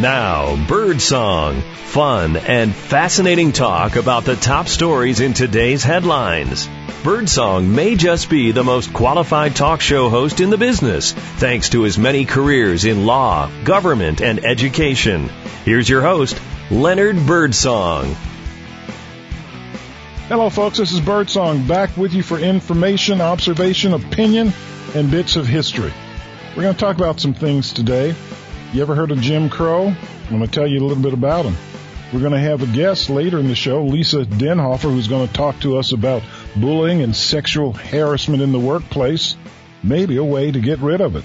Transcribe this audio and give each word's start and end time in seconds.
Now, 0.00 0.54
Birdsong. 0.68 1.60
Fun 1.86 2.36
and 2.36 2.72
fascinating 2.72 3.50
talk 3.50 3.96
about 3.96 4.24
the 4.24 4.36
top 4.36 4.68
stories 4.68 5.18
in 5.18 5.34
today's 5.34 5.82
headlines. 5.82 6.68
Birdsong 7.02 7.74
may 7.74 7.96
just 7.96 8.30
be 8.30 8.52
the 8.52 8.62
most 8.62 8.92
qualified 8.92 9.56
talk 9.56 9.80
show 9.80 10.08
host 10.08 10.38
in 10.38 10.50
the 10.50 10.56
business, 10.56 11.12
thanks 11.12 11.70
to 11.70 11.82
his 11.82 11.98
many 11.98 12.24
careers 12.24 12.84
in 12.84 13.06
law, 13.06 13.50
government, 13.64 14.20
and 14.20 14.44
education. 14.44 15.28
Here's 15.64 15.88
your 15.88 16.02
host, 16.02 16.40
Leonard 16.70 17.16
Birdsong. 17.26 18.14
Hello, 20.28 20.48
folks. 20.48 20.78
This 20.78 20.92
is 20.92 21.00
Birdsong 21.00 21.66
back 21.66 21.96
with 21.96 22.14
you 22.14 22.22
for 22.22 22.38
information, 22.38 23.20
observation, 23.20 23.94
opinion, 23.94 24.52
and 24.94 25.10
bits 25.10 25.34
of 25.34 25.48
history. 25.48 25.92
We're 26.54 26.62
going 26.62 26.74
to 26.74 26.80
talk 26.80 26.94
about 26.94 27.18
some 27.18 27.34
things 27.34 27.72
today. 27.72 28.14
You 28.70 28.82
ever 28.82 28.94
heard 28.94 29.12
of 29.12 29.20
Jim 29.22 29.48
Crow? 29.48 29.86
I'm 29.86 30.28
going 30.28 30.42
to 30.42 30.46
tell 30.46 30.66
you 30.66 30.80
a 30.80 30.84
little 30.86 31.02
bit 31.02 31.14
about 31.14 31.46
him. 31.46 31.56
We're 32.12 32.20
going 32.20 32.32
to 32.32 32.38
have 32.38 32.62
a 32.62 32.66
guest 32.66 33.08
later 33.08 33.38
in 33.38 33.48
the 33.48 33.54
show, 33.54 33.84
Lisa 33.84 34.26
Denhofer, 34.26 34.90
who's 34.90 35.08
going 35.08 35.26
to 35.26 35.32
talk 35.32 35.58
to 35.60 35.78
us 35.78 35.92
about 35.92 36.22
bullying 36.54 37.00
and 37.00 37.16
sexual 37.16 37.72
harassment 37.72 38.42
in 38.42 38.52
the 38.52 38.58
workplace, 38.58 39.36
maybe 39.82 40.18
a 40.18 40.24
way 40.24 40.50
to 40.50 40.60
get 40.60 40.80
rid 40.80 41.00
of 41.00 41.16
it. 41.16 41.24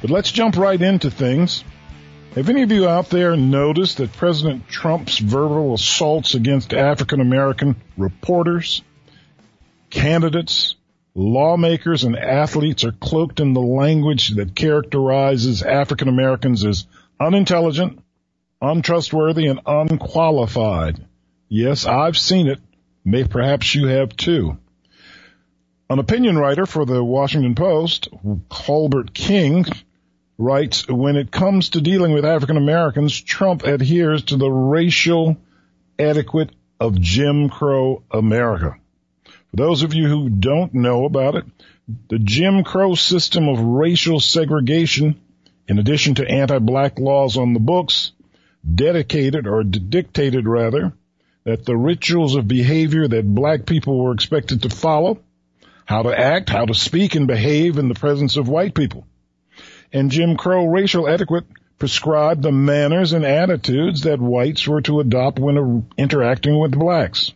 But 0.00 0.08
let's 0.08 0.32
jump 0.32 0.56
right 0.56 0.80
into 0.80 1.10
things. 1.10 1.62
Have 2.34 2.48
any 2.48 2.62
of 2.62 2.72
you 2.72 2.88
out 2.88 3.10
there 3.10 3.36
noticed 3.36 3.98
that 3.98 4.14
President 4.14 4.66
Trump's 4.66 5.18
verbal 5.18 5.74
assaults 5.74 6.34
against 6.34 6.72
African 6.72 7.20
American 7.20 7.76
reporters, 7.98 8.80
candidates, 9.90 10.74
lawmakers 11.14 12.04
and 12.04 12.16
athletes 12.16 12.84
are 12.84 12.92
cloaked 12.92 13.40
in 13.40 13.52
the 13.52 13.60
language 13.60 14.30
that 14.36 14.54
characterizes 14.54 15.62
African 15.62 16.08
Americans 16.08 16.64
as 16.64 16.86
unintelligent, 17.18 18.02
untrustworthy, 18.60 19.46
and 19.46 19.60
unqualified. 19.66 21.04
Yes, 21.48 21.86
I've 21.86 22.16
seen 22.16 22.46
it. 22.46 22.60
May 23.04 23.24
perhaps 23.24 23.74
you 23.74 23.88
have 23.88 24.16
too. 24.16 24.58
An 25.88 25.98
opinion 25.98 26.38
writer 26.38 26.66
for 26.66 26.84
the 26.84 27.02
Washington 27.02 27.54
Post, 27.56 28.08
Colbert 28.48 29.12
King, 29.12 29.64
writes, 30.38 30.86
when 30.88 31.16
it 31.16 31.32
comes 31.32 31.70
to 31.70 31.80
dealing 31.80 32.12
with 32.12 32.24
African 32.24 32.56
Americans, 32.56 33.20
Trump 33.20 33.64
adheres 33.64 34.22
to 34.24 34.36
the 34.36 34.50
racial 34.50 35.36
etiquette 35.98 36.50
of 36.78 37.00
Jim 37.00 37.48
Crow 37.48 38.02
America. 38.10 38.76
For 39.50 39.56
those 39.56 39.82
of 39.82 39.94
you 39.94 40.08
who 40.08 40.28
don't 40.30 40.74
know 40.74 41.04
about 41.04 41.34
it, 41.34 41.44
the 42.08 42.18
Jim 42.18 42.62
Crow 42.62 42.94
system 42.94 43.48
of 43.48 43.60
racial 43.60 44.20
segregation, 44.20 45.20
in 45.66 45.78
addition 45.78 46.14
to 46.16 46.28
anti-black 46.28 46.98
laws 46.98 47.36
on 47.36 47.52
the 47.52 47.60
books, 47.60 48.12
dedicated 48.74 49.46
or 49.46 49.64
dictated 49.64 50.46
rather, 50.46 50.92
that 51.44 51.64
the 51.64 51.76
rituals 51.76 52.36
of 52.36 52.46
behavior 52.46 53.08
that 53.08 53.34
black 53.34 53.66
people 53.66 53.98
were 53.98 54.12
expected 54.12 54.62
to 54.62 54.70
follow, 54.70 55.18
how 55.84 56.02
to 56.02 56.16
act, 56.16 56.50
how 56.50 56.64
to 56.64 56.74
speak 56.74 57.14
and 57.14 57.26
behave 57.26 57.78
in 57.78 57.88
the 57.88 57.94
presence 57.94 58.36
of 58.36 58.48
white 58.48 58.74
people. 58.74 59.06
And 59.92 60.10
Jim 60.10 60.36
Crow 60.36 60.66
racial 60.66 61.08
etiquette 61.08 61.46
prescribed 61.78 62.42
the 62.42 62.52
manners 62.52 63.12
and 63.12 63.24
attitudes 63.24 64.02
that 64.02 64.20
whites 64.20 64.68
were 64.68 64.82
to 64.82 65.00
adopt 65.00 65.38
when 65.38 65.88
interacting 65.96 66.60
with 66.60 66.78
blacks. 66.78 67.32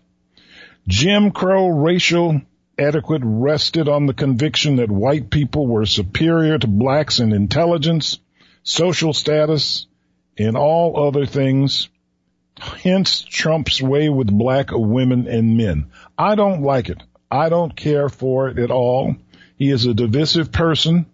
Jim 0.86 1.30
Crow 1.30 1.68
racial 1.68 2.42
etiquette 2.76 3.22
rested 3.24 3.88
on 3.88 4.06
the 4.06 4.12
conviction 4.12 4.76
that 4.76 4.90
white 4.90 5.30
people 5.30 5.66
were 5.66 5.86
superior 5.86 6.58
to 6.58 6.66
blacks 6.66 7.20
in 7.20 7.32
intelligence, 7.32 8.18
social 8.62 9.14
status, 9.14 9.86
and 10.36 10.56
all 10.56 11.06
other 11.06 11.24
things. 11.24 11.88
Hence 12.58 13.22
Trump's 13.22 13.80
way 13.80 14.08
with 14.08 14.26
black 14.26 14.68
women 14.72 15.26
and 15.26 15.56
men. 15.56 15.90
I 16.18 16.34
don't 16.34 16.62
like 16.62 16.90
it. 16.90 17.02
I 17.30 17.48
don't 17.48 17.74
care 17.74 18.08
for 18.08 18.48
it 18.48 18.58
at 18.58 18.70
all. 18.70 19.16
He 19.56 19.70
is 19.70 19.86
a 19.86 19.94
divisive 19.94 20.52
person 20.52 21.06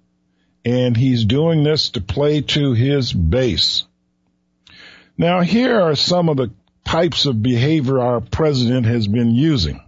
and 0.65 0.97
he's 0.97 1.25
doing 1.25 1.63
this 1.63 1.91
to 1.91 2.01
play 2.01 2.43
to 2.43 2.73
his 2.73 3.13
base. 3.13 3.85
Now 5.17 5.41
here 5.41 5.81
are 5.81 5.95
some 5.95 6.29
of 6.29 6.37
the 6.37 6.51
types 6.91 7.25
of 7.25 7.41
behavior 7.41 8.01
our 8.01 8.21
president 8.21 8.85
has 8.85 9.07
been 9.07 9.31
using. 9.31 9.81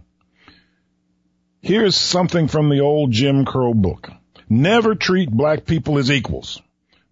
Here's 1.59 1.97
something 1.97 2.47
from 2.47 2.69
the 2.69 2.79
old 2.79 3.11
Jim 3.11 3.43
Crow 3.43 3.73
book. 3.73 4.09
Never 4.47 4.95
treat 4.95 5.29
black 5.29 5.65
people 5.65 5.97
as 5.97 6.09
equals. 6.09 6.61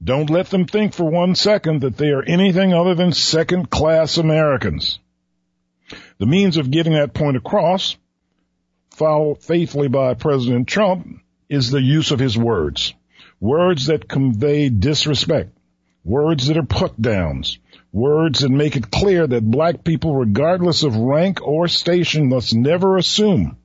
Don't 0.02 0.30
let 0.30 0.50
them 0.50 0.66
think 0.66 0.94
for 0.94 1.04
one 1.04 1.36
second 1.36 1.82
that 1.82 1.98
they 1.98 2.08
are 2.08 2.24
anything 2.24 2.74
other 2.74 2.96
than 2.96 3.12
second 3.12 3.70
class 3.70 4.18
Americans. 4.18 5.00
The 6.20 6.26
means 6.26 6.56
of 6.56 6.72
getting 6.72 6.94
that 6.94 7.14
point 7.14 7.36
across, 7.36 7.98
followed 8.92 9.44
faithfully 9.44 9.90
by 9.90 10.14
President 10.14 10.70
Trump, 10.70 11.20
is 11.50 11.70
the 11.70 11.82
use 11.82 12.12
of 12.12 12.20
his 12.20 12.38
words. 12.38 12.94
Words 13.42 13.88
that 13.88 14.08
convey 14.08 14.70
disrespect. 14.70 15.50
Words 16.04 16.48
that 16.48 16.58
are 16.58 16.64
put 16.64 17.00
downs. 17.00 17.60
Words 17.94 18.40
that 18.40 18.50
make 18.50 18.76
it 18.76 18.90
clear 18.90 19.28
that 19.28 19.52
black 19.52 19.84
people, 19.84 20.16
regardless 20.16 20.82
of 20.82 20.96
rank 20.96 21.46
or 21.46 21.68
station, 21.68 22.30
must 22.30 22.56
never 22.56 22.98
assume 22.98 23.58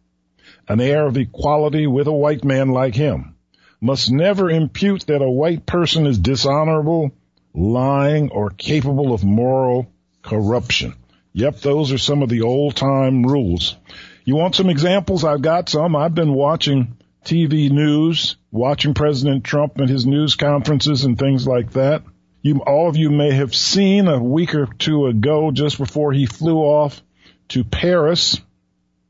an 0.69 0.81
air 0.81 1.07
of 1.07 1.17
equality 1.17 1.87
with 1.87 2.07
a 2.09 2.13
white 2.13 2.45
man 2.45 2.71
like 2.71 2.95
him, 2.95 3.37
must 3.81 4.11
never 4.11 4.51
impute 4.51 5.07
that 5.07 5.23
a 5.23 5.31
white 5.31 5.65
person 5.65 6.07
is 6.07 6.19
dishonorable, 6.19 7.11
lying, 7.55 8.31
or 8.31 8.51
capable 8.51 9.15
of 9.15 9.25
moral 9.25 9.91
corruption. 10.23 10.95
Yep, 11.33 11.61
those 11.61 11.93
are 11.93 11.99
some 11.99 12.23
of 12.23 12.29
the 12.29 12.43
old 12.43 12.77
time 12.77 13.25
rules. 13.25 13.77
You 14.25 14.37
want 14.37 14.57
some 14.57 14.69
examples? 14.69 15.25
I've 15.25 15.43
got 15.43 15.69
some. 15.69 15.95
I've 15.95 16.15
been 16.15 16.35
watching 16.35 16.97
TV 17.25 17.71
news, 17.71 18.37
watching 18.51 18.93
President 18.93 19.45
Trump 19.45 19.79
and 19.79 19.89
his 19.89 20.05
news 20.05 20.35
conferences 20.35 21.05
and 21.05 21.19
things 21.19 21.47
like 21.47 21.73
that. 21.73 22.03
You, 22.47 22.61
all 22.61 22.89
of 22.89 22.97
you 22.97 23.11
may 23.11 23.33
have 23.33 23.57
seen 23.57 24.07
a 24.07 24.23
week 24.23 24.55
or 24.55 24.67
two 24.67 25.07
ago, 25.07 25.51
just 25.51 25.79
before 25.79 26.13
he 26.13 26.27
flew 26.27 26.59
off 26.59 27.03
to 27.49 27.65
Paris 27.65 28.41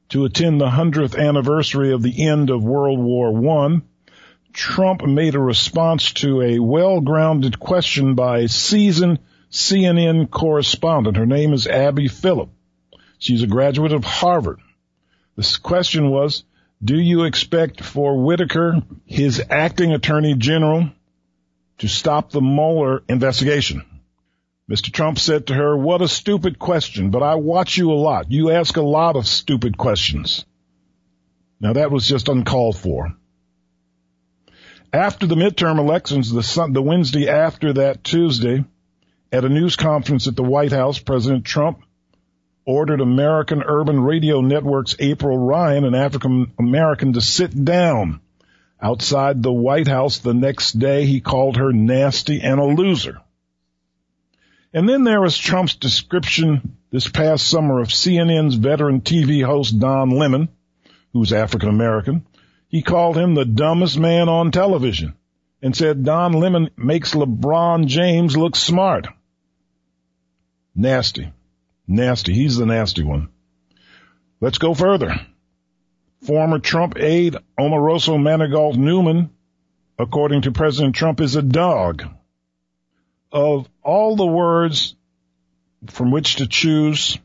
to 0.09 0.25
attend 0.25 0.59
the 0.59 0.71
100th 0.71 1.19
anniversary 1.19 1.93
of 1.93 2.03
the 2.03 2.27
end 2.27 2.49
of 2.49 2.65
World 2.65 2.99
War 2.99 3.33
One, 3.33 3.83
Trump 4.55 5.05
made 5.05 5.35
a 5.35 5.39
response 5.39 6.15
to 6.15 6.41
a 6.41 6.61
well-grounded 6.61 7.61
question 7.61 8.15
by 8.15 8.47
seasoned 8.47 9.19
CNN 9.51 10.31
correspondent. 10.31 11.19
Her 11.19 11.27
name 11.27 11.53
is 11.53 11.67
Abby 11.67 12.09
Phillip. 12.09 12.49
She's 13.19 13.43
a 13.43 13.47
graduate 13.47 13.93
of 13.93 14.03
Harvard. 14.03 14.61
This 15.37 15.59
question 15.59 16.09
was, 16.09 16.43
do 16.83 16.99
you 16.99 17.25
expect 17.25 17.85
for 17.85 18.17
Whitaker, 18.25 18.83
his 19.05 19.43
acting 19.51 19.93
attorney 19.93 20.37
general, 20.37 20.91
to 21.79 21.89
stop 21.89 22.31
the 22.31 22.41
Mueller 22.41 23.03
investigation. 23.09 23.85
Mr. 24.71 24.93
Trump 24.93 25.19
said 25.19 25.47
to 25.47 25.55
her, 25.55 25.77
what 25.77 26.03
a 26.03 26.09
stupid 26.09 26.59
question, 26.59 27.11
but 27.11 27.23
I 27.23 27.37
watch 27.37 27.77
you 27.77 27.93
a 27.93 27.95
lot. 27.95 28.33
You 28.33 28.51
ask 28.51 28.77
a 28.77 28.83
lot 28.83 29.15
of 29.15 29.29
stupid 29.29 29.79
questions. 29.79 30.45
Now 31.61 31.75
that 31.75 31.91
was 31.91 32.07
just 32.07 32.29
uncalled 32.29 32.77
for. 32.77 33.15
After 34.93 35.27
the 35.27 35.35
midterm 35.35 35.79
elections, 35.79 36.33
the, 36.33 36.69
the 36.73 36.83
Wednesday 36.83 37.29
after 37.29 37.75
that 37.75 38.03
Tuesday, 38.03 38.65
at 39.31 39.45
a 39.45 39.49
news 39.49 39.77
conference 39.77 40.27
at 40.27 40.37
the 40.37 40.43
White 40.43 40.73
House, 40.73 40.99
President 40.99 41.45
Trump 41.45 41.83
ordered 42.65 43.01
American 43.01 43.63
Urban 43.63 44.01
Radio 44.01 44.41
Network's 44.41 44.97
April 44.99 45.39
Ryan, 45.39 45.85
an 45.85 45.95
African 45.95 46.53
American, 46.59 47.13
to 47.13 47.21
sit 47.21 47.65
down 47.65 48.21
Outside 48.81 49.43
the 49.43 49.53
White 49.53 49.89
House 49.89 50.19
the 50.19 50.35
next 50.35 50.79
day, 50.79 51.07
he 51.07 51.21
called 51.21 51.57
her 51.57 51.73
nasty 51.73 52.41
and 52.41 52.61
a 52.61 52.65
loser. 52.65 53.21
And 54.73 54.89
then 54.89 55.05
there 55.05 55.21
was 55.21 55.39
Trump's 55.39 55.75
description 55.75 56.77
this 56.91 57.09
past 57.09 57.49
summer 57.49 57.81
of 57.81 57.89
CNN's 57.89 58.57
veteran 58.57 59.01
TV 59.01 59.45
host 59.45 59.79
Don 59.79 60.11
Lemon, 60.11 60.49
who's 61.13 61.33
African 61.33 61.71
American. 61.71 62.27
He 62.69 62.83
called 62.83 63.17
him 63.17 63.35
the 63.35 63.47
dumbest 63.47 63.99
man 63.99 64.29
on 64.29 64.51
television 64.51 65.15
and 65.63 65.75
said 65.75 66.05
Don 66.05 66.33
Lemon 66.33 66.71
makes 66.77 67.15
LeBron 67.15 67.87
James 67.87 68.37
look 68.37 68.55
smart. 68.55 69.07
Nasty. 70.75 71.33
Nasty. 71.89 72.35
He's 72.35 72.57
the 72.57 72.67
nasty 72.67 73.03
one. 73.03 73.29
Let's 74.41 74.59
go 74.59 74.75
further. 74.75 75.15
Former 76.25 76.59
Trump 76.59 76.97
aide 76.99 77.37
Omarosa 77.59 78.21
Manigault 78.21 78.77
Newman, 78.77 79.31
according 79.99 80.43
to 80.43 80.53
President 80.53 80.95
Trump, 80.95 81.21
is 81.21 81.37
a 81.37 81.43
dog. 81.43 82.05
Of 83.31 83.69
all 83.83 84.17
the 84.17 84.27
words 84.27 84.97
from 85.89 86.11
which 86.11 86.37
to 86.37 86.47
choose, 86.47 87.19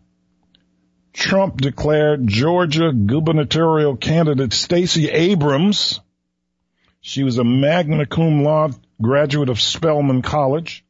Trump 1.14 1.60
declared 1.62 2.28
Georgia 2.28 2.92
gubernatorial 2.94 3.98
candidate 3.98 4.54
Stacey 4.54 5.10
Abrams. 5.10 6.00
She 7.02 7.24
was 7.24 7.38
a 7.38 7.44
magna 7.44 8.06
cum 8.06 8.44
laude 8.44 8.76
graduate 9.02 9.50
of 9.50 9.60
Spelman 9.60 10.22
College. 10.22 10.86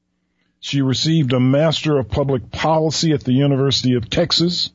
She 0.59 0.81
received 0.81 1.33
a 1.33 1.39
Master 1.39 1.97
of 1.97 2.09
Public 2.09 2.51
Policy 2.51 3.13
at 3.13 3.23
the 3.23 3.33
University 3.33 3.95
of 3.95 4.09
Texas. 4.09 4.71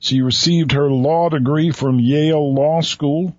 She 0.00 0.22
received 0.22 0.72
her 0.72 0.90
law 0.90 1.28
degree 1.28 1.70
from 1.70 1.98
Yale 1.98 2.54
Law 2.54 2.80
School. 2.80 3.36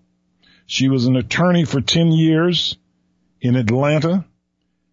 She 0.65 0.89
was 0.89 1.05
an 1.05 1.15
attorney 1.15 1.63
for 1.65 1.79
10 1.79 2.11
years 2.11 2.77
in 3.41 3.55
Atlanta. 3.55 4.25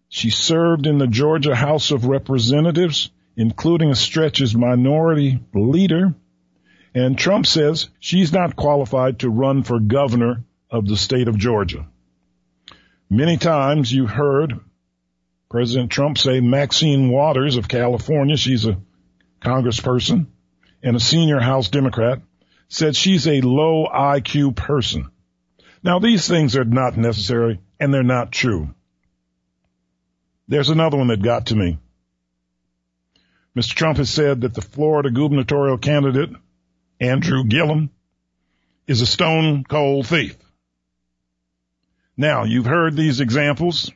She 0.09 0.29
served 0.29 0.87
in 0.87 0.97
the 0.97 1.07
Georgia 1.07 1.53
House 1.53 1.91
of 1.91 2.05
Representatives, 2.05 3.11
including 3.35 3.91
a 3.91 3.95
stretch 3.95 4.41
as 4.41 4.55
minority 4.55 5.39
leader. 5.53 6.15
And 6.95 7.17
Trump 7.17 7.45
says 7.45 7.89
she's 7.99 8.31
not 8.31 8.55
qualified 8.55 9.19
to 9.19 9.29
run 9.29 9.63
for 9.63 9.79
governor 9.79 10.45
of 10.71 10.87
the 10.87 10.97
state 10.97 11.27
of 11.27 11.37
Georgia. 11.37 11.85
Many 13.09 13.37
times 13.37 13.91
you 13.91 14.07
heard 14.07 14.59
President 15.49 15.91
Trump 15.91 16.17
say 16.17 16.39
Maxine 16.39 17.09
Waters 17.09 17.57
of 17.57 17.67
California, 17.67 18.35
she's 18.37 18.65
a 18.65 18.77
congressperson 19.41 20.27
and 20.87 20.95
a 20.95 21.01
senior 21.01 21.39
House 21.41 21.67
Democrat, 21.67 22.21
said 22.69 22.95
she's 22.95 23.27
a 23.27 23.41
low 23.41 23.87
IQ 23.93 24.55
person. 24.55 25.09
Now 25.83 25.99
these 25.99 26.27
things 26.27 26.55
are 26.55 26.63
not 26.63 26.95
necessary 26.95 27.59
and 27.77 27.93
they're 27.93 28.03
not 28.03 28.31
true. 28.31 28.73
There's 30.47 30.69
another 30.69 30.97
one 30.97 31.07
that 31.07 31.21
got 31.21 31.47
to 31.47 31.55
me. 31.55 31.77
Mr. 33.53 33.73
Trump 33.73 33.97
has 33.97 34.09
said 34.09 34.41
that 34.41 34.53
the 34.53 34.61
Florida 34.61 35.11
gubernatorial 35.11 35.77
candidate, 35.77 36.29
Andrew 37.01 37.43
Gillum, 37.43 37.89
is 38.87 39.01
a 39.01 39.05
stone 39.05 39.65
cold 39.67 40.07
thief. 40.07 40.37
Now, 42.15 42.45
you've 42.45 42.65
heard 42.65 42.95
these 42.95 43.19
examples. 43.19 43.91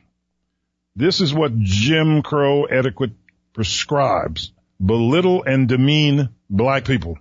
This 0.94 1.22
is 1.22 1.32
what 1.32 1.58
Jim 1.58 2.22
Crow 2.22 2.64
etiquette 2.64 3.12
prescribes. 3.54 4.52
Belittle 4.84 5.44
and 5.44 5.68
demean 5.68 6.30
black 6.50 6.84
people. 6.84 7.18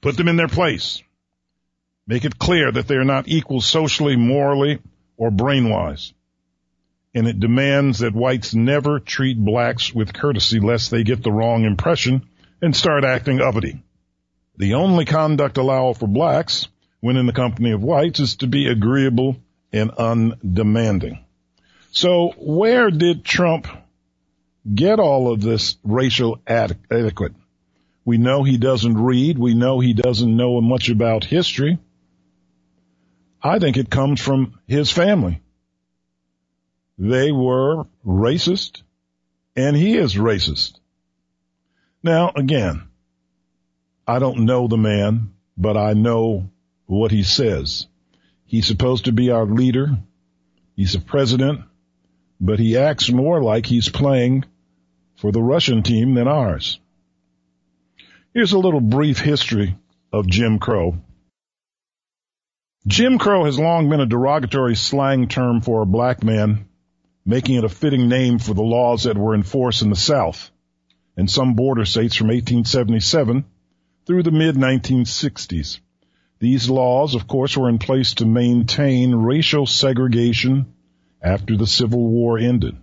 Put 0.00 0.16
them 0.16 0.28
in 0.28 0.36
their 0.36 0.48
place. 0.48 1.02
Make 2.06 2.24
it 2.24 2.38
clear 2.38 2.70
that 2.70 2.86
they 2.86 2.94
are 2.94 3.04
not 3.04 3.28
equal 3.28 3.60
socially, 3.60 4.16
morally, 4.16 4.78
or 5.16 5.30
brain-wise. 5.30 6.12
And 7.14 7.26
it 7.26 7.40
demands 7.40 7.98
that 7.98 8.14
whites 8.14 8.54
never 8.54 9.00
treat 9.00 9.36
blacks 9.36 9.92
with 9.92 10.12
courtesy 10.12 10.60
lest 10.60 10.90
they 10.90 11.02
get 11.02 11.22
the 11.22 11.32
wrong 11.32 11.64
impression 11.64 12.28
and 12.62 12.74
start 12.74 13.04
acting 13.04 13.40
uppity. 13.40 13.82
The 14.56 14.74
only 14.74 15.04
conduct 15.04 15.56
allowable 15.56 15.94
for 15.94 16.06
blacks 16.06 16.68
when 17.00 17.16
in 17.16 17.26
the 17.26 17.32
company 17.32 17.72
of 17.72 17.82
whites 17.82 18.20
is 18.20 18.36
to 18.36 18.46
be 18.46 18.68
agreeable 18.68 19.36
and 19.72 19.90
undemanding. 19.90 21.24
So 21.92 22.34
where 22.36 22.90
did 22.90 23.24
Trump 23.24 23.66
get 24.74 24.98
all 24.98 25.32
of 25.32 25.40
this 25.40 25.76
racial 25.84 26.40
etiquette? 26.46 27.34
We 28.04 28.18
know 28.18 28.42
he 28.42 28.58
doesn't 28.58 28.98
read. 28.98 29.38
We 29.38 29.54
know 29.54 29.80
he 29.80 29.92
doesn't 29.92 30.36
know 30.36 30.60
much 30.60 30.88
about 30.88 31.24
history. 31.24 31.78
I 33.42 33.58
think 33.58 33.76
it 33.76 33.90
comes 33.90 34.20
from 34.20 34.58
his 34.66 34.90
family. 34.90 35.42
They 36.98 37.32
were 37.32 37.84
racist 38.04 38.82
and 39.56 39.76
he 39.76 39.96
is 39.96 40.14
racist. 40.14 40.78
Now 42.02 42.32
again, 42.34 42.88
I 44.06 44.18
don't 44.18 44.44
know 44.44 44.68
the 44.68 44.76
man, 44.76 45.32
but 45.56 45.76
I 45.76 45.92
know 45.92 46.50
what 46.86 47.10
he 47.10 47.22
says. 47.22 47.86
He's 48.44 48.66
supposed 48.66 49.04
to 49.04 49.12
be 49.12 49.30
our 49.30 49.46
leader. 49.46 49.98
He's 50.74 50.94
a 50.94 51.00
president, 51.00 51.60
but 52.40 52.58
he 52.58 52.76
acts 52.76 53.10
more 53.10 53.42
like 53.42 53.66
he's 53.66 53.88
playing 53.88 54.44
for 55.20 55.30
the 55.32 55.42
Russian 55.42 55.82
team 55.82 56.14
than 56.14 56.26
ours. 56.26 56.80
Here's 58.32 58.52
a 58.52 58.58
little 58.58 58.80
brief 58.80 59.18
history 59.18 59.76
of 60.12 60.26
Jim 60.26 60.58
Crow. 60.58 60.96
Jim 62.86 63.18
Crow 63.18 63.44
has 63.44 63.58
long 63.58 63.90
been 63.90 64.00
a 64.00 64.06
derogatory 64.06 64.74
slang 64.74 65.28
term 65.28 65.60
for 65.60 65.82
a 65.82 65.86
black 65.86 66.24
man, 66.24 66.66
making 67.26 67.56
it 67.56 67.64
a 67.64 67.68
fitting 67.68 68.08
name 68.08 68.38
for 68.38 68.54
the 68.54 68.62
laws 68.62 69.04
that 69.04 69.18
were 69.18 69.34
in 69.34 69.42
force 69.42 69.82
in 69.82 69.90
the 69.90 69.96
South 69.96 70.50
and 71.18 71.30
some 71.30 71.52
border 71.52 71.84
states 71.84 72.16
from 72.16 72.28
1877 72.28 73.44
through 74.06 74.22
the 74.22 74.30
mid 74.30 74.56
1960s. 74.56 75.80
These 76.38 76.70
laws, 76.70 77.14
of 77.14 77.26
course, 77.26 77.58
were 77.58 77.68
in 77.68 77.78
place 77.78 78.14
to 78.14 78.24
maintain 78.24 79.14
racial 79.14 79.66
segregation 79.66 80.72
after 81.20 81.58
the 81.58 81.66
Civil 81.66 82.08
War 82.08 82.38
ended. 82.38 82.74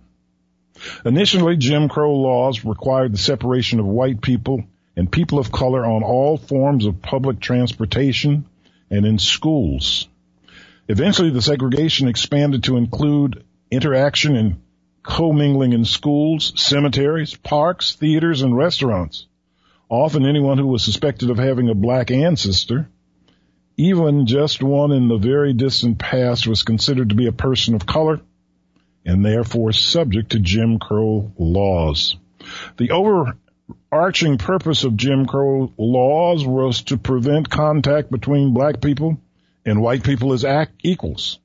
Initially, 1.04 1.56
Jim 1.56 1.88
Crow 1.88 2.14
laws 2.14 2.64
required 2.64 3.12
the 3.12 3.18
separation 3.18 3.80
of 3.80 3.86
white 3.86 4.20
people 4.20 4.64
and 4.96 5.10
people 5.10 5.38
of 5.38 5.52
color 5.52 5.84
on 5.84 6.02
all 6.02 6.36
forms 6.36 6.86
of 6.86 7.02
public 7.02 7.40
transportation 7.40 8.46
and 8.90 9.06
in 9.06 9.18
schools. 9.18 10.08
Eventually, 10.88 11.30
the 11.30 11.42
segregation 11.42 12.08
expanded 12.08 12.64
to 12.64 12.76
include 12.76 13.44
interaction 13.70 14.36
and 14.36 14.60
commingling 15.02 15.72
in 15.72 15.84
schools, 15.84 16.52
cemeteries, 16.56 17.34
parks, 17.34 17.94
theaters, 17.94 18.42
and 18.42 18.56
restaurants. 18.56 19.26
Often 19.88 20.26
anyone 20.26 20.58
who 20.58 20.66
was 20.66 20.82
suspected 20.82 21.30
of 21.30 21.38
having 21.38 21.68
a 21.68 21.74
black 21.74 22.10
ancestor, 22.10 22.88
even 23.76 24.26
just 24.26 24.62
one 24.62 24.92
in 24.92 25.08
the 25.08 25.16
very 25.16 25.52
distant 25.52 25.98
past, 25.98 26.46
was 26.46 26.62
considered 26.62 27.10
to 27.10 27.14
be 27.14 27.26
a 27.26 27.32
person 27.32 27.74
of 27.74 27.86
color 27.86 28.20
and 29.08 29.24
therefore 29.24 29.72
subject 29.72 30.32
to 30.32 30.38
Jim 30.38 30.78
Crow 30.78 31.32
laws. 31.38 32.16
The 32.76 32.90
overarching 32.90 34.36
purpose 34.36 34.84
of 34.84 34.98
Jim 34.98 35.24
Crow 35.24 35.72
laws 35.78 36.46
was 36.46 36.82
to 36.82 36.98
prevent 36.98 37.48
contact 37.48 38.10
between 38.10 38.52
black 38.52 38.82
people 38.82 39.18
and 39.64 39.80
white 39.80 40.04
people 40.04 40.34
as 40.34 40.44
equals, 40.82 41.38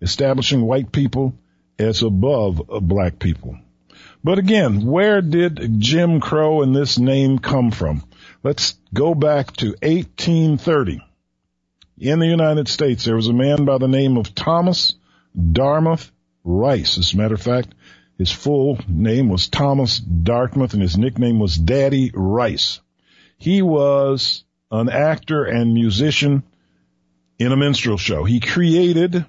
establishing 0.00 0.62
white 0.62 0.90
people 0.90 1.34
as 1.78 2.02
above 2.02 2.62
black 2.80 3.18
people. 3.18 3.58
But 4.24 4.38
again, 4.38 4.86
where 4.86 5.20
did 5.20 5.80
Jim 5.80 6.18
Crow 6.18 6.62
and 6.62 6.74
this 6.74 6.98
name 6.98 7.38
come 7.38 7.72
from? 7.72 8.04
Let's 8.42 8.76
go 8.94 9.14
back 9.14 9.54
to 9.56 9.74
1830. 9.82 11.02
In 11.98 12.20
the 12.20 12.26
United 12.26 12.68
States, 12.68 13.04
there 13.04 13.16
was 13.16 13.28
a 13.28 13.34
man 13.34 13.66
by 13.66 13.76
the 13.76 13.86
name 13.86 14.16
of 14.16 14.34
Thomas 14.34 14.94
Dartmouth 15.36 16.10
Rice. 16.44 16.98
As 16.98 17.12
a 17.12 17.16
matter 17.16 17.34
of 17.34 17.42
fact, 17.42 17.74
his 18.18 18.30
full 18.30 18.78
name 18.88 19.28
was 19.28 19.48
Thomas 19.48 19.98
Dartmouth 19.98 20.74
and 20.74 20.82
his 20.82 20.98
nickname 20.98 21.38
was 21.38 21.56
Daddy 21.56 22.10
Rice. 22.14 22.80
He 23.38 23.62
was 23.62 24.44
an 24.70 24.88
actor 24.88 25.44
and 25.44 25.74
musician 25.74 26.42
in 27.38 27.52
a 27.52 27.56
minstrel 27.56 27.96
show. 27.96 28.24
He 28.24 28.40
created 28.40 29.24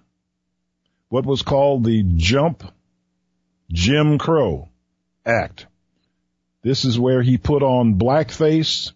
what 1.09 1.25
was 1.25 1.41
called 1.41 1.83
the 1.83 2.03
Jump 2.03 2.63
Jim 3.71 4.17
Crow 4.17 4.69
Act. 5.25 5.67
This 6.61 6.85
is 6.85 6.99
where 6.99 7.21
he 7.21 7.38
put 7.38 7.63
on 7.63 7.95
blackface. 7.95 8.91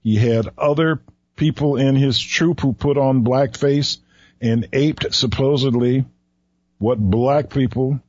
He 0.00 0.16
had 0.16 0.48
other 0.58 1.02
people 1.36 1.76
in 1.76 1.94
his 1.94 2.20
troupe 2.20 2.60
who 2.60 2.72
put 2.72 2.96
on 2.98 3.24
blackface 3.24 3.98
and 4.40 4.68
aped 4.72 5.14
supposedly 5.14 6.04
what 6.82 6.98
black 6.98 7.48
people 7.48 8.00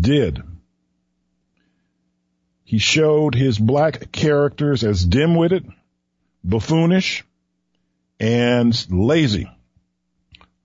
did. 0.00 0.42
He 2.64 2.78
showed 2.78 3.34
his 3.34 3.58
black 3.58 4.10
characters 4.12 4.82
as 4.82 5.04
dim-witted, 5.04 5.70
buffoonish, 6.42 7.22
and 8.18 8.74
lazy. 8.90 9.46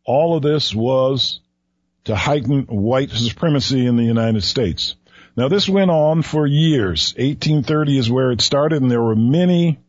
All 0.05 0.37
of 0.37 0.41
this 0.41 0.73
was 0.73 1.41
to 2.05 2.15
heighten 2.15 2.63
white 2.67 3.11
supremacy 3.11 3.85
in 3.85 3.97
the 3.97 4.05
United 4.05 4.43
States. 4.43 4.95
Now 5.35 5.49
this 5.49 5.67
went 5.67 5.91
on 5.91 6.21
for 6.21 6.47
years. 6.47 7.13
1830 7.17 7.97
is 7.97 8.09
where 8.09 8.31
it 8.31 8.39
started 8.39 8.81
and 8.81 8.89
there 8.89 9.03
were 9.03 9.17
many, 9.17 9.79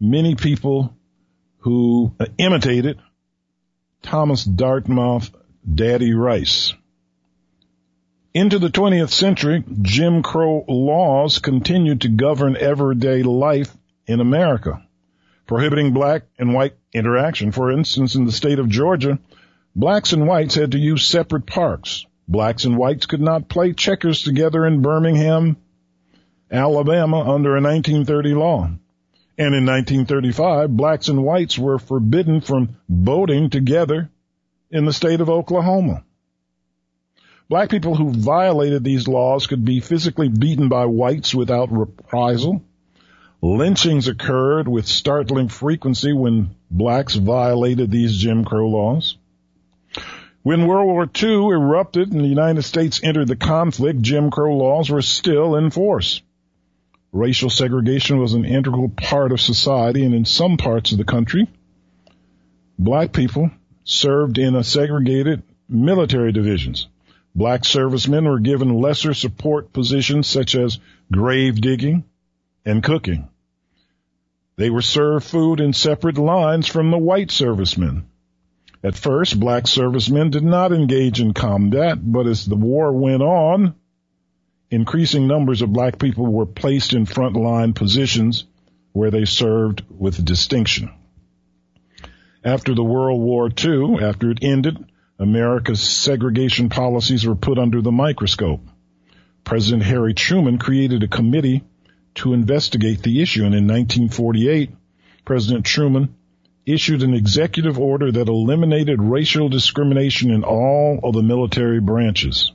many 0.00 0.36
people 0.36 0.96
who 1.58 2.14
imitated 2.38 2.98
Thomas 4.00 4.42
Dartmouth 4.42 5.30
Daddy 5.70 6.14
Rice. 6.14 6.72
Into 8.34 8.58
the 8.58 8.68
20th 8.68 9.10
century, 9.10 9.62
Jim 9.80 10.24
Crow 10.24 10.64
laws 10.66 11.38
continued 11.38 12.00
to 12.00 12.08
govern 12.08 12.56
everyday 12.56 13.22
life 13.22 13.72
in 14.08 14.18
America, 14.18 14.82
prohibiting 15.46 15.92
black 15.92 16.24
and 16.36 16.52
white 16.52 16.74
interaction. 16.92 17.52
For 17.52 17.70
instance, 17.70 18.16
in 18.16 18.24
the 18.24 18.32
state 18.32 18.58
of 18.58 18.68
Georgia, 18.68 19.20
blacks 19.76 20.12
and 20.12 20.26
whites 20.26 20.56
had 20.56 20.72
to 20.72 20.80
use 20.80 21.06
separate 21.06 21.46
parks. 21.46 22.06
Blacks 22.26 22.64
and 22.64 22.76
whites 22.76 23.06
could 23.06 23.20
not 23.20 23.48
play 23.48 23.72
checkers 23.72 24.24
together 24.24 24.66
in 24.66 24.82
Birmingham, 24.82 25.56
Alabama 26.50 27.20
under 27.20 27.56
a 27.56 27.62
1930 27.62 28.34
law. 28.34 28.64
And 29.38 29.54
in 29.54 29.64
1935, 29.64 30.76
blacks 30.76 31.06
and 31.06 31.22
whites 31.22 31.56
were 31.56 31.78
forbidden 31.78 32.40
from 32.40 32.78
boating 32.88 33.48
together 33.48 34.10
in 34.72 34.86
the 34.86 34.92
state 34.92 35.20
of 35.20 35.30
Oklahoma. 35.30 36.02
Black 37.48 37.68
people 37.68 37.94
who 37.94 38.10
violated 38.10 38.84
these 38.84 39.06
laws 39.06 39.46
could 39.46 39.64
be 39.64 39.80
physically 39.80 40.28
beaten 40.28 40.68
by 40.68 40.86
whites 40.86 41.34
without 41.34 41.70
reprisal. 41.70 42.62
Lynchings 43.42 44.08
occurred 44.08 44.66
with 44.66 44.86
startling 44.86 45.48
frequency 45.48 46.14
when 46.14 46.54
blacks 46.70 47.14
violated 47.14 47.90
these 47.90 48.16
Jim 48.16 48.44
Crow 48.44 48.68
laws. 48.68 49.18
When 50.42 50.66
World 50.66 50.86
War 50.86 51.10
II 51.22 51.48
erupted 51.48 52.12
and 52.12 52.22
the 52.22 52.28
United 52.28 52.62
States 52.62 53.00
entered 53.02 53.28
the 53.28 53.36
conflict, 53.36 54.00
Jim 54.00 54.30
Crow 54.30 54.56
laws 54.56 54.88
were 54.88 55.02
still 55.02 55.56
in 55.56 55.70
force. 55.70 56.22
Racial 57.12 57.50
segregation 57.50 58.18
was 58.18 58.32
an 58.32 58.46
integral 58.46 58.88
part 58.88 59.32
of 59.32 59.40
society 59.40 60.04
and 60.04 60.14
in 60.14 60.24
some 60.24 60.56
parts 60.56 60.92
of 60.92 60.98
the 60.98 61.04
country, 61.04 61.46
black 62.78 63.12
people 63.12 63.50
served 63.84 64.38
in 64.38 64.60
segregated 64.64 65.42
military 65.68 66.32
divisions. 66.32 66.88
Black 67.34 67.64
servicemen 67.64 68.26
were 68.26 68.38
given 68.38 68.80
lesser 68.80 69.12
support 69.12 69.72
positions 69.72 70.26
such 70.26 70.54
as 70.54 70.78
grave 71.10 71.60
digging 71.60 72.04
and 72.64 72.82
cooking. 72.82 73.28
They 74.56 74.70
were 74.70 74.82
served 74.82 75.26
food 75.26 75.60
in 75.60 75.72
separate 75.72 76.16
lines 76.16 76.68
from 76.68 76.90
the 76.90 76.98
white 76.98 77.32
servicemen. 77.32 78.06
At 78.84 78.96
first, 78.96 79.40
black 79.40 79.66
servicemen 79.66 80.30
did 80.30 80.44
not 80.44 80.70
engage 80.70 81.20
in 81.20 81.32
combat, 81.32 81.98
but 82.00 82.26
as 82.26 82.44
the 82.44 82.54
war 82.54 82.92
went 82.92 83.22
on, 83.22 83.74
increasing 84.70 85.26
numbers 85.26 85.62
of 85.62 85.72
black 85.72 85.98
people 85.98 86.26
were 86.26 86.46
placed 86.46 86.92
in 86.92 87.06
frontline 87.06 87.74
positions 87.74 88.44
where 88.92 89.10
they 89.10 89.24
served 89.24 89.82
with 89.88 90.24
distinction. 90.24 90.90
After 92.44 92.74
the 92.74 92.84
World 92.84 93.20
War 93.20 93.48
II, 93.48 94.04
after 94.04 94.30
it 94.30 94.38
ended, 94.42 94.84
America's 95.18 95.80
segregation 95.80 96.68
policies 96.68 97.26
were 97.26 97.36
put 97.36 97.58
under 97.58 97.80
the 97.80 97.92
microscope. 97.92 98.60
President 99.44 99.82
Harry 99.84 100.12
Truman 100.12 100.58
created 100.58 101.02
a 101.02 101.08
committee 101.08 101.62
to 102.16 102.32
investigate 102.32 103.02
the 103.02 103.22
issue, 103.22 103.44
and 103.44 103.54
in 103.54 103.66
1948, 103.66 104.70
President 105.24 105.64
Truman 105.64 106.14
issued 106.66 107.02
an 107.02 107.14
executive 107.14 107.78
order 107.78 108.10
that 108.10 108.28
eliminated 108.28 109.00
racial 109.00 109.48
discrimination 109.48 110.30
in 110.30 110.42
all 110.42 110.98
of 111.02 111.14
the 111.14 111.22
military 111.22 111.80
branches. 111.80 112.52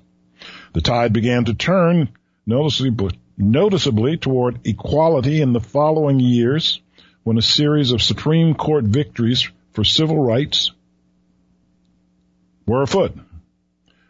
The 0.73 0.81
tide 0.81 1.13
began 1.13 1.45
to 1.45 1.53
turn 1.53 2.09
noticeably, 2.45 3.19
noticeably 3.37 4.17
toward 4.17 4.67
equality 4.67 5.41
in 5.41 5.53
the 5.53 5.59
following 5.59 6.19
years 6.19 6.81
when 7.23 7.37
a 7.37 7.41
series 7.41 7.91
of 7.91 8.01
Supreme 8.01 8.53
Court 8.53 8.83
victories 8.83 9.47
for 9.71 9.83
civil 9.83 10.17
rights 10.17 10.71
were 12.69 12.83
afoot. 12.83 13.13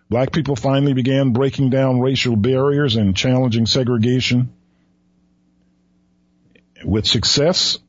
Black 0.09 0.31
people 0.31 0.55
finally 0.55 0.93
began 0.93 1.31
breaking 1.31 1.69
down 1.69 1.99
racial 1.99 2.35
barriers 2.35 2.95
and 2.95 3.15
challenging 3.15 3.65
segregation 3.65 4.51
with 6.83 7.07
success. 7.07 7.79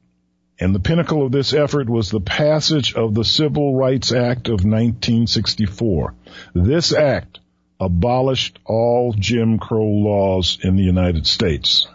And 0.58 0.74
the 0.74 0.80
pinnacle 0.80 1.24
of 1.24 1.32
this 1.32 1.54
effort 1.54 1.88
was 1.88 2.10
the 2.10 2.20
passage 2.20 2.94
of 2.94 3.14
the 3.14 3.24
Civil 3.24 3.74
Rights 3.74 4.12
Act 4.12 4.48
of 4.48 4.64
1964. 4.64 6.14
This 6.54 6.92
act 6.92 7.40
abolished 7.80 8.58
all 8.66 9.14
Jim 9.18 9.58
Crow 9.58 9.86
laws 9.86 10.58
in 10.62 10.76
the 10.76 10.82
United 10.82 11.26
States. 11.26 11.88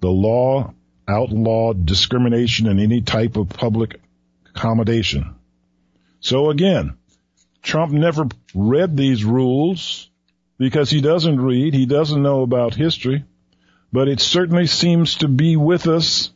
The 0.00 0.10
law 0.10 0.74
outlawed 1.08 1.86
discrimination 1.86 2.66
in 2.66 2.78
any 2.78 3.00
type 3.00 3.36
of 3.36 3.48
public 3.48 3.98
accommodation. 4.54 5.34
So 6.20 6.50
again, 6.50 6.98
Trump 7.62 7.92
never 7.92 8.26
read 8.54 8.96
these 8.96 9.24
rules 9.24 10.10
because 10.58 10.90
he 10.90 11.00
doesn't 11.00 11.40
read, 11.40 11.74
he 11.74 11.86
doesn't 11.86 12.22
know 12.22 12.42
about 12.42 12.74
history, 12.74 13.24
but 13.92 14.08
it 14.08 14.20
certainly 14.20 14.66
seems 14.66 15.16
to 15.16 15.28
be 15.28 15.56
with 15.56 15.86
us 15.86 16.30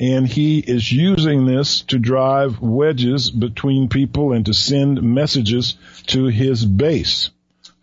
and 0.00 0.26
he 0.26 0.58
is 0.58 0.90
using 0.90 1.46
this 1.46 1.82
to 1.82 1.98
drive 1.98 2.60
wedges 2.60 3.30
between 3.30 3.88
people 3.88 4.32
and 4.32 4.46
to 4.46 4.54
send 4.54 5.02
messages 5.02 5.76
to 6.08 6.24
his 6.26 6.64
base. 6.64 7.30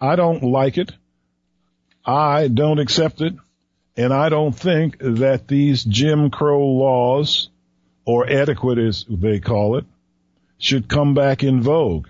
I 0.02 0.16
don't 0.16 0.44
like 0.44 0.78
it. 0.78 0.92
I 2.06 2.48
don't 2.48 2.80
accept 2.80 3.22
it. 3.22 3.36
And 3.96 4.14
I 4.14 4.30
don't 4.30 4.56
think 4.56 4.98
that 5.00 5.48
these 5.48 5.84
Jim 5.84 6.30
Crow 6.30 6.66
laws 6.66 7.50
or 8.10 8.28
adequate 8.28 8.80
as 8.80 9.06
they 9.08 9.40
call 9.40 9.78
it, 9.78 9.86
should 10.58 10.88
come 10.88 11.14
back 11.14 11.44
in 11.44 11.62
vogue. 11.62 12.08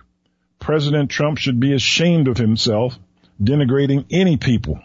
President 0.59 1.09
Trump 1.09 1.37
should 1.37 1.59
be 1.59 1.73
ashamed 1.73 2.27
of 2.27 2.37
himself 2.37 2.97
denigrating 3.41 4.05
any 4.11 4.37
people. 4.37 4.79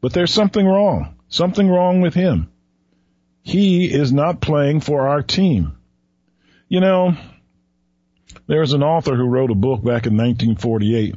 But 0.00 0.12
there's 0.12 0.32
something 0.32 0.66
wrong. 0.66 1.16
Something 1.28 1.68
wrong 1.68 2.00
with 2.00 2.14
him. 2.14 2.50
He 3.42 3.92
is 3.92 4.12
not 4.12 4.40
playing 4.40 4.80
for 4.80 5.08
our 5.08 5.22
team. 5.22 5.76
You 6.68 6.80
know, 6.80 7.16
there's 8.46 8.72
an 8.72 8.82
author 8.82 9.16
who 9.16 9.24
wrote 9.24 9.50
a 9.50 9.54
book 9.54 9.80
back 9.80 10.06
in 10.06 10.16
1948. 10.16 11.16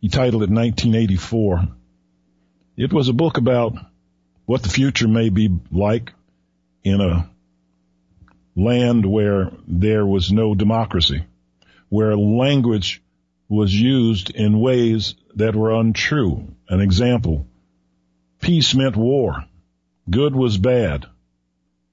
He 0.00 0.08
titled 0.08 0.42
it 0.42 0.50
1984. 0.50 1.68
It 2.76 2.92
was 2.92 3.08
a 3.08 3.14
book 3.14 3.38
about 3.38 3.74
what 4.44 4.62
the 4.62 4.68
future 4.68 5.08
may 5.08 5.30
be 5.30 5.50
like 5.70 6.12
in 6.84 7.00
a 7.00 7.28
land 8.54 9.04
where 9.04 9.50
there 9.66 10.06
was 10.06 10.32
no 10.32 10.54
democracy, 10.54 11.24
where 11.88 12.16
language 12.16 13.02
was 13.48 13.74
used 13.74 14.30
in 14.30 14.60
ways 14.60 15.14
that 15.34 15.54
were 15.54 15.72
untrue. 15.72 16.54
An 16.68 16.80
example, 16.80 17.46
peace 18.40 18.74
meant 18.74 18.96
war. 18.96 19.44
Good 20.08 20.34
was 20.34 20.58
bad. 20.58 21.06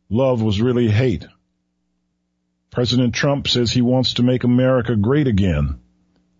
Love 0.10 0.42
was 0.42 0.62
really 0.62 0.90
hate. 0.90 1.26
President 2.72 3.14
Trump 3.14 3.48
says 3.48 3.72
he 3.72 3.82
wants 3.82 4.16
to 4.16 4.24
make 4.24 4.44
America 4.44 4.96
great 4.96 5.28
again. 5.28 5.80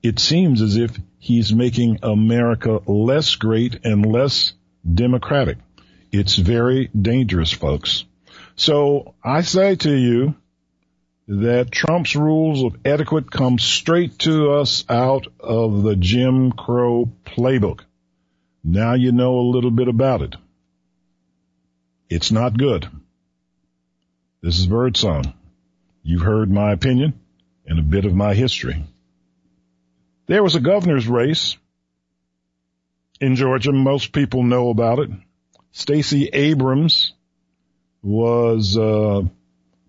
It 0.02 0.20
seems 0.20 0.62
as 0.62 0.78
if 0.78 0.98
he's 1.20 1.54
making 1.54 2.00
America 2.04 2.80
less 2.88 3.36
great 3.36 3.80
and 3.84 4.06
less 4.06 4.54
democratic. 4.92 5.58
It's 6.12 6.36
very 6.36 6.90
dangerous, 7.00 7.52
folks. 7.52 8.06
So 8.56 9.16
I 9.24 9.42
say 9.42 9.76
to 9.78 9.96
you 9.96 10.36
that 11.28 11.72
Trump's 11.72 12.16
rules 12.16 12.64
of 12.64 12.80
etiquette 12.84 13.32
come 13.32 13.58
straight 13.58 14.20
to 14.20 14.52
us 14.52 14.84
out 14.90 15.28
of 15.40 15.84
the 15.84 15.96
Jim 15.96 16.52
Crow 16.52 17.10
playbook. 17.26 17.82
Now 18.64 18.94
you 18.94 19.12
know 19.12 19.40
a 19.40 19.50
little 19.52 19.72
bit 19.72 19.88
about 19.88 20.22
it. 20.22 20.36
It's 22.10 22.32
not 22.32 22.58
good. 22.58 22.88
This 24.42 24.60
is 24.60 24.68
Birdsong. 24.68 25.34
You've 26.04 26.22
heard 26.22 26.52
my 26.52 26.72
opinion 26.74 27.20
and 27.66 27.80
a 27.80 27.84
bit 27.84 28.06
of 28.06 28.14
my 28.14 28.34
history. 28.34 28.84
There 30.28 30.44
was 30.44 30.56
a 30.56 30.60
governor's 30.60 31.08
race 31.08 31.58
in 33.22 33.36
Georgia. 33.36 33.72
Most 33.72 34.12
people 34.12 34.44
know 34.44 34.70
about 34.70 35.00
it. 35.00 35.10
Stacey 35.72 36.30
Abrams 36.32 37.14
was 38.02 38.78
uh, 38.78 39.24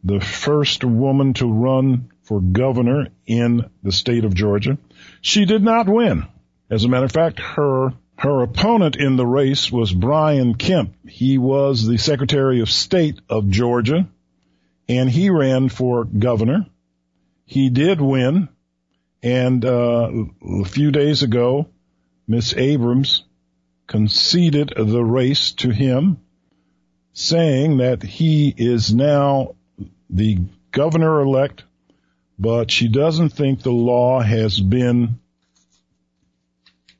the 0.05 0.21
first 0.21 0.85
woman 0.85 1.33
to 1.35 1.47
run 1.47 2.11
for 2.23 2.41
governor 2.41 3.09
in 3.27 3.71
the 3.83 3.93
state 3.93 4.25
of 4.25 4.35
Georgia. 4.35 4.79
She 5.21 5.47
did 5.47 5.63
not 5.63 5.89
win. 5.89 6.27
As 6.71 6.85
a 6.85 6.89
matter 6.89 7.07
of 7.07 7.13
fact, 7.13 7.41
her 7.41 7.93
her 8.17 8.43
opponent 8.43 8.97
in 8.97 9.17
the 9.17 9.27
race 9.27 9.73
was 9.73 9.93
Brian 9.93 10.55
Kemp. 10.55 10.95
He 11.09 11.37
was 11.37 11.87
the 11.87 11.97
Secretary 11.97 12.61
of 12.61 12.71
State 12.71 13.21
of 13.29 13.51
Georgia, 13.51 14.09
and 14.89 15.11
he 15.11 15.31
ran 15.31 15.69
for 15.69 16.05
governor. 16.05 16.67
He 17.45 17.71
did 17.71 18.01
win, 18.01 18.49
and 19.23 19.65
uh, 19.65 20.11
a 20.61 20.65
few 20.65 20.93
days 20.93 21.23
ago, 21.23 21.69
Miss 22.29 22.55
Abrams 22.57 23.25
conceded 23.87 24.73
the 24.77 25.05
race 25.05 25.53
to 25.53 25.71
him 25.71 26.19
saying 27.13 27.79
that 27.79 28.03
he 28.03 28.55
is 28.57 28.95
now 28.95 29.55
the 30.11 30.39
governor 30.71 31.21
elect, 31.21 31.65
but 32.39 32.71
she 32.71 32.89
doesn't 32.89 33.31
think 33.31 33.63
the 33.63 33.71
law 33.71 34.21
has 34.21 34.59
been 34.61 35.19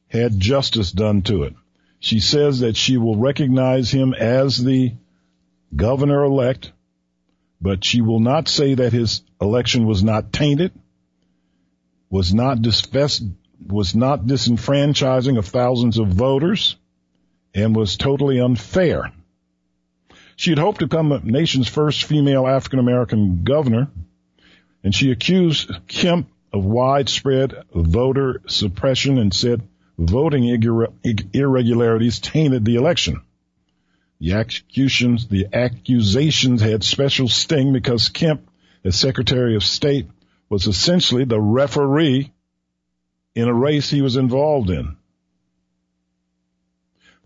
had 0.09 0.39
justice 0.39 0.93
done 0.93 1.23
to 1.23 1.43
it. 1.43 1.55
She 1.99 2.21
says 2.21 2.61
that 2.61 2.77
she 2.77 2.97
will 2.97 3.17
recognize 3.17 3.91
him 3.91 4.15
as 4.15 4.63
the 4.63 4.93
governor 5.75 6.23
elect, 6.23 6.71
but 7.61 7.85
she 7.85 8.01
will 8.01 8.21
not 8.21 8.47
say 8.47 8.75
that 8.75 8.93
his 8.93 9.23
election 9.41 9.87
was 9.87 10.05
not 10.05 10.33
tainted, 10.33 10.73
was 12.11 12.33
not 12.33 12.59
was 13.67 13.95
not 13.95 14.27
disenfranchising 14.27 15.39
of 15.39 15.47
thousands 15.47 15.99
of 15.99 16.09
voters, 16.09 16.77
and 17.55 17.75
was 17.75 17.97
totally 17.97 18.41
unfair. 18.41 19.13
She 20.37 20.51
had 20.51 20.59
hoped 20.59 20.81
to 20.81 20.87
become 20.87 21.11
the 21.11 21.21
nation's 21.21 21.69
first 21.69 22.05
female 22.05 22.47
African 22.47 22.79
American 22.79 23.45
governor, 23.45 23.89
and 24.83 24.95
she 24.95 25.11
accused 25.11 25.71
Kemp 25.87 26.29
of 26.53 26.65
widespread 26.65 27.55
voter 27.75 28.43
suppression 28.47 29.19
and 29.19 29.33
said 29.33 29.63
voting 29.99 30.45
irregularities 30.45 32.19
tainted 32.21 32.65
the 32.65 32.77
election. 32.77 33.23
The 34.21 34.33
accusations, 34.33 35.29
the 35.29 35.49
accusations 35.53 36.63
had 36.63 36.85
special 36.85 37.29
sting 37.29 37.73
because 37.73 38.09
Kemp, 38.09 38.49
as 38.85 38.97
Secretary 38.99 39.57
of 39.57 39.65
State, 39.65 40.09
was 40.49 40.67
essentially 40.67 41.25
the 41.25 41.41
referee 41.41 42.33
in 43.35 43.49
a 43.49 43.55
race 43.55 43.91
he 43.91 44.03
was 44.03 44.17
involved 44.17 44.71
in. 44.71 44.97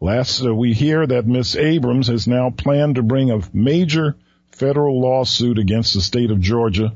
Last, 0.00 0.44
uh, 0.44 0.54
we 0.54 0.74
hear 0.74 1.06
that 1.06 1.26
Miss 1.26 1.56
Abrams 1.56 2.06
has 2.06 2.28
now 2.28 2.50
planned 2.50 2.94
to 2.96 3.02
bring 3.02 3.30
a 3.30 3.40
major 3.52 4.16
federal 4.52 5.00
lawsuit 5.00 5.58
against 5.58 5.94
the 5.94 6.00
state 6.00 6.30
of 6.30 6.40
Georgia 6.40 6.94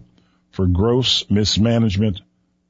for 0.51 0.67
gross 0.67 1.29
mismanagement 1.29 2.21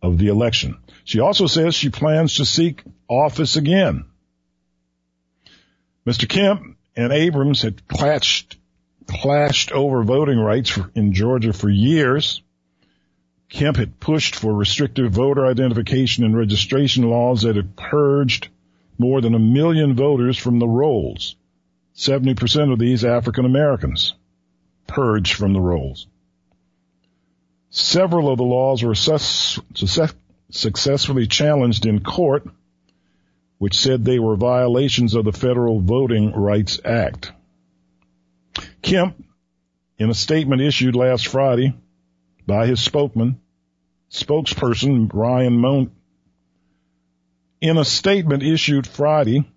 of 0.01 0.19
the 0.19 0.29
election. 0.29 0.79
She 1.05 1.21
also 1.21 1.47
says 1.47 1.75
she 1.75 1.91
plans 1.91 2.37
to 2.37 2.47
seek 2.47 2.83
office 3.09 3.57
again. 3.57 4.07
Mr. 6.07 6.29
Kemp 6.29 6.77
and 6.97 7.13
Abrams 7.13 7.63
had 7.63 7.87
clashed, 7.87 8.57
clashed 9.07 9.71
over 9.73 10.03
voting 10.03 10.39
rights 10.39 10.71
for, 10.71 10.91
in 10.95 11.13
Georgia 11.13 11.53
for 11.53 11.69
years. 11.69 12.43
Kemp 13.49 13.77
had 13.77 14.01
pushed 14.01 14.35
for 14.35 14.55
restrictive 14.55 15.13
voter 15.13 15.47
identification 15.47 16.25
and 16.25 16.37
registration 16.37 17.05
laws 17.05 17.43
that 17.43 17.57
had 17.57 17.77
purged 17.77 18.49
more 19.03 19.21
than 19.21 19.35
a 19.35 19.39
million 19.39 19.97
voters 19.97 20.39
from 20.39 20.61
the 20.61 20.69
rolls. 20.69 21.35
70% 21.97 22.73
of 22.73 22.79
these 22.79 23.05
African 23.05 23.45
Americans 23.45 24.15
purged 24.87 25.35
from 25.35 25.53
the 25.53 25.61
rolls. 25.61 26.07
Several 27.71 28.31
of 28.31 28.39
the 28.39 28.45
laws 28.45 28.83
were 28.85 28.95
sus- 28.95 29.59
successfully 30.51 31.27
challenged 31.27 31.85
in 31.85 32.01
court, 32.01 32.47
which 33.59 33.75
said 33.75 34.05
they 34.05 34.21
were 34.21 34.37
violations 34.37 35.15
of 35.15 35.25
the 35.25 35.33
Federal 35.33 35.81
Voting 35.81 36.33
Rights 36.33 36.79
Act. 36.85 37.33
Kemp, 38.83 39.17
in 39.99 40.11
a 40.11 40.15
statement 40.15 40.63
issued 40.63 40.95
last 40.95 41.27
Friday 41.27 41.75
by 42.47 42.67
his 42.67 42.81
spokesman, 42.81 43.41
spokesperson 44.11 45.11
Ryan 45.13 45.59
in 47.63 47.79
a 47.79 47.85
statement 47.85 48.43
issued 48.43 48.89
Friday 48.89 49.49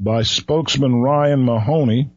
by 0.00 0.22
spokesman 0.22 0.96
Ryan 0.96 1.44
Mahoney, 1.44 2.10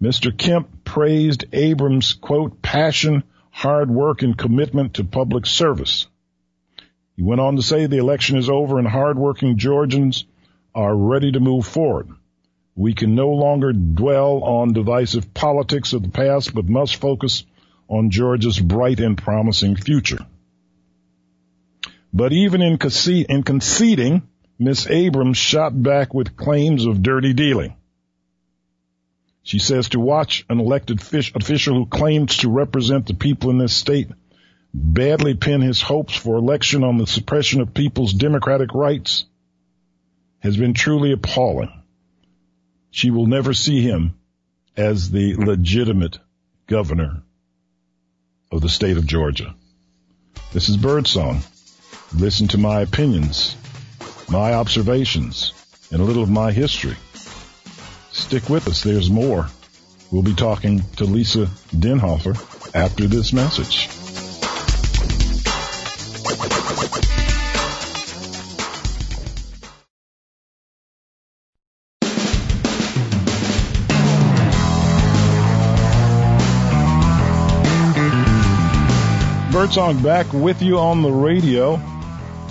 Mr. 0.00 0.36
Kemp 0.36 0.84
praised 0.84 1.46
Abrams' 1.54 2.12
quote, 2.12 2.60
passion, 2.60 3.24
hard 3.50 3.90
work, 3.90 4.20
and 4.20 4.36
commitment 4.36 4.94
to 4.94 5.04
public 5.04 5.46
service. 5.46 6.06
He 7.16 7.22
went 7.22 7.40
on 7.40 7.56
to 7.56 7.62
say 7.62 7.86
the 7.86 7.96
election 7.96 8.36
is 8.36 8.50
over 8.50 8.78
and 8.78 8.86
hardworking 8.86 9.56
Georgians 9.56 10.26
are 10.74 10.94
ready 10.94 11.32
to 11.32 11.40
move 11.40 11.66
forward. 11.66 12.10
We 12.76 12.92
can 12.92 13.14
no 13.14 13.30
longer 13.30 13.72
dwell 13.72 14.44
on 14.44 14.74
divisive 14.74 15.32
politics 15.32 15.94
of 15.94 16.02
the 16.02 16.10
past, 16.10 16.54
but 16.54 16.68
must 16.68 16.96
focus 16.96 17.44
on 17.88 18.10
Georgia's 18.10 18.60
bright 18.60 19.00
and 19.00 19.16
promising 19.16 19.76
future. 19.76 20.26
But 22.12 22.34
even 22.34 22.60
in, 22.60 22.76
conce- 22.76 23.24
in 23.26 23.42
conceding, 23.42 24.28
Miss 24.58 24.88
Abrams 24.88 25.38
shot 25.38 25.80
back 25.80 26.12
with 26.12 26.36
claims 26.36 26.84
of 26.84 27.02
dirty 27.02 27.32
dealing. 27.32 27.74
She 29.42 29.58
says 29.58 29.90
to 29.90 30.00
watch 30.00 30.44
an 30.50 30.60
elected 30.60 31.00
official 31.00 31.74
who 31.74 31.86
claims 31.86 32.38
to 32.38 32.50
represent 32.50 33.06
the 33.06 33.14
people 33.14 33.50
in 33.50 33.58
this 33.58 33.72
state 33.72 34.08
badly 34.74 35.34
pin 35.34 35.60
his 35.60 35.80
hopes 35.80 36.14
for 36.14 36.36
election 36.36 36.84
on 36.84 36.98
the 36.98 37.06
suppression 37.06 37.60
of 37.60 37.72
people's 37.72 38.12
democratic 38.12 38.74
rights 38.74 39.24
has 40.40 40.56
been 40.56 40.74
truly 40.74 41.12
appalling. 41.12 41.72
She 42.90 43.10
will 43.10 43.26
never 43.26 43.54
see 43.54 43.80
him 43.80 44.18
as 44.76 45.10
the 45.10 45.36
legitimate 45.36 46.18
governor 46.66 47.22
of 48.52 48.60
the 48.60 48.68
state 48.68 48.96
of 48.96 49.06
Georgia. 49.06 49.54
This 50.52 50.68
is 50.68 50.76
Birdsong. 50.76 51.42
Listen 52.14 52.48
to 52.48 52.58
my 52.58 52.80
opinions, 52.80 53.56
my 54.30 54.52
observations, 54.52 55.52
and 55.90 56.00
a 56.00 56.04
little 56.04 56.22
of 56.22 56.30
my 56.30 56.52
history. 56.52 56.96
Stick 58.12 58.48
with 58.48 58.68
us. 58.68 58.82
There's 58.82 59.10
more. 59.10 59.46
We'll 60.10 60.22
be 60.22 60.34
talking 60.34 60.82
to 60.96 61.04
Lisa 61.04 61.46
Denhofer 61.74 62.34
after 62.74 63.06
this 63.06 63.32
message. 63.32 63.88
Birdsong 79.52 80.02
back 80.02 80.32
with 80.32 80.62
you 80.62 80.78
on 80.78 81.02
the 81.02 81.10
radio. 81.10 81.80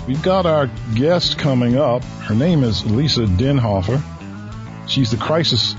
We've 0.08 0.22
got 0.22 0.46
our 0.46 0.70
guest 0.94 1.36
coming 1.36 1.76
up. 1.76 2.02
Her 2.02 2.34
name 2.34 2.64
is 2.64 2.82
Lisa 2.86 3.26
Denhofer. 3.26 4.00
She's 4.88 5.10
the 5.10 5.18
crisis, 5.18 5.76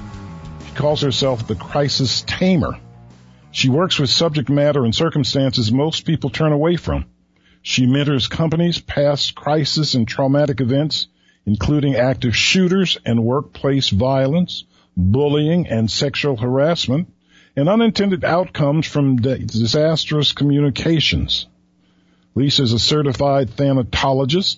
she 0.67 0.75
calls 0.75 1.01
herself 1.01 1.47
the 1.47 1.55
crisis 1.55 2.21
tamer. 2.27 2.77
She 3.49 3.69
works 3.69 3.97
with 3.97 4.11
subject 4.11 4.47
matter 4.47 4.85
and 4.85 4.93
circumstances 4.93 5.71
most 5.71 6.05
people 6.05 6.29
turn 6.29 6.51
away 6.51 6.75
from. 6.75 7.05
She 7.63 7.87
mentors 7.87 8.27
companies 8.27 8.79
past 8.79 9.33
crisis 9.33 9.95
and 9.95 10.07
traumatic 10.07 10.61
events, 10.61 11.07
including 11.47 11.95
active 11.95 12.35
shooters 12.35 12.99
and 13.03 13.23
workplace 13.23 13.89
violence, 13.89 14.63
bullying 14.95 15.65
and 15.65 15.89
sexual 15.89 16.37
harassment, 16.37 17.11
and 17.55 17.67
unintended 17.67 18.23
outcomes 18.23 18.85
from 18.85 19.15
disastrous 19.15 20.33
communications. 20.33 21.47
Lisa 22.35 22.63
is 22.63 22.73
a 22.73 22.79
certified 22.79 23.49
thanatologist. 23.49 24.57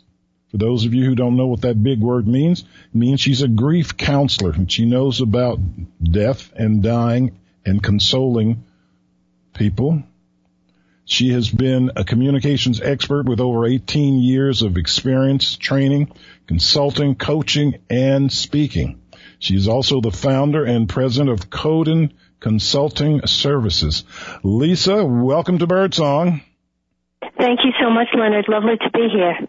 For 0.50 0.58
those 0.58 0.86
of 0.86 0.94
you 0.94 1.06
who 1.06 1.16
don't 1.16 1.38
know 1.38 1.48
what 1.48 1.62
that 1.62 1.82
big 1.82 2.02
word 2.02 2.28
means, 2.28 2.62
it 2.62 2.96
means 2.96 3.22
she's 3.22 3.42
a 3.42 3.48
grief 3.48 3.96
counselor 3.96 4.52
and 4.52 4.70
she 4.70 4.86
knows 4.86 5.22
about 5.22 5.60
death 6.04 6.52
and 6.56 6.84
dying 6.84 7.40
and 7.66 7.82
consoling 7.82 8.66
people. 9.54 10.04
She 11.06 11.30
has 11.30 11.50
been 11.50 11.92
a 11.96 12.04
communications 12.04 12.82
expert 12.82 13.28
with 13.28 13.40
over 13.40 13.66
18 13.66 14.20
years 14.20 14.62
of 14.62 14.78
experience 14.78 15.56
training, 15.56 16.12
consulting, 16.48 17.16
coaching, 17.16 17.80
and 17.90 18.32
speaking. 18.32 19.02
She 19.40 19.56
is 19.56 19.68
also 19.68 20.02
the 20.02 20.12
founder 20.12 20.64
and 20.64 20.88
president 20.88 21.32
of 21.32 21.50
Koden 21.50 22.12
Consulting 22.40 23.26
Services. 23.26 24.04
Lisa, 24.44 25.04
welcome 25.04 25.58
to 25.60 25.68
Birdsong. 25.68 26.42
Thank 27.38 27.60
you 27.64 27.72
so 27.82 27.90
much, 27.90 28.08
Leonard. 28.14 28.46
Lovely 28.48 28.78
to 28.78 28.90
be 28.92 29.08
here. 29.12 29.48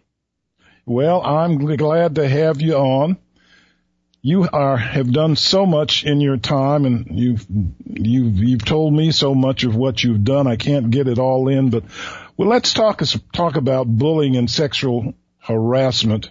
Well, 0.84 1.22
I'm 1.22 1.76
glad 1.76 2.16
to 2.16 2.28
have 2.28 2.60
you 2.60 2.74
on. 2.74 3.18
You 4.20 4.48
are 4.52 4.76
have 4.76 5.12
done 5.12 5.34
so 5.34 5.66
much 5.66 6.04
in 6.04 6.20
your 6.20 6.36
time, 6.36 6.84
and 6.84 7.06
you've 7.10 7.44
you've 7.86 8.38
you've 8.38 8.64
told 8.64 8.94
me 8.94 9.10
so 9.10 9.34
much 9.34 9.64
of 9.64 9.74
what 9.74 10.02
you've 10.02 10.22
done. 10.22 10.46
I 10.46 10.56
can't 10.56 10.90
get 10.90 11.08
it 11.08 11.18
all 11.18 11.48
in, 11.48 11.70
but 11.70 11.84
well, 12.36 12.48
let's 12.48 12.72
talk 12.72 13.02
talk 13.32 13.56
about 13.56 13.86
bullying 13.86 14.36
and 14.36 14.48
sexual 14.48 15.14
harassment 15.38 16.30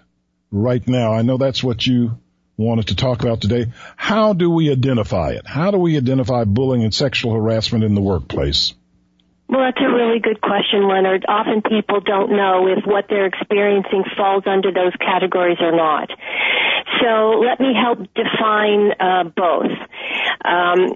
right 0.52 0.86
now. 0.88 1.14
I 1.14 1.22
know 1.22 1.38
that's 1.38 1.64
what 1.64 1.86
you 1.86 2.18
wanted 2.58 2.88
to 2.88 2.96
talk 2.96 3.24
about 3.24 3.42
today. 3.42 3.68
How 3.96 4.34
do 4.34 4.50
we 4.50 4.72
identify 4.72 5.32
it? 5.32 5.46
How 5.46 5.72
do 5.72 5.78
we 5.78 5.98
identify 5.98 6.46
bullying 6.46 6.84
and 6.84 6.94
sexual 6.94 7.34
harassment 7.34 7.84
in 7.84 7.96
the 7.96 8.02
workplace? 8.02 8.74
Well, 9.52 9.68
that's 9.68 9.84
a 9.84 9.94
really 9.94 10.20
good 10.20 10.40
question, 10.40 10.88
Leonard. 10.88 11.26
Often 11.28 11.64
people 11.64 12.00
don't 12.00 12.32
know 12.32 12.68
if 12.72 12.86
what 12.86 13.08
they're 13.10 13.26
experiencing 13.26 14.06
falls 14.16 14.44
under 14.48 14.72
those 14.72 14.96
categories 14.96 15.58
or 15.60 15.76
not. 15.76 16.10
So 17.04 17.44
let 17.44 17.60
me 17.60 17.76
help 17.76 18.00
define 18.16 18.96
uh, 18.98 19.26
both. 19.36 19.76
Um, 20.46 20.96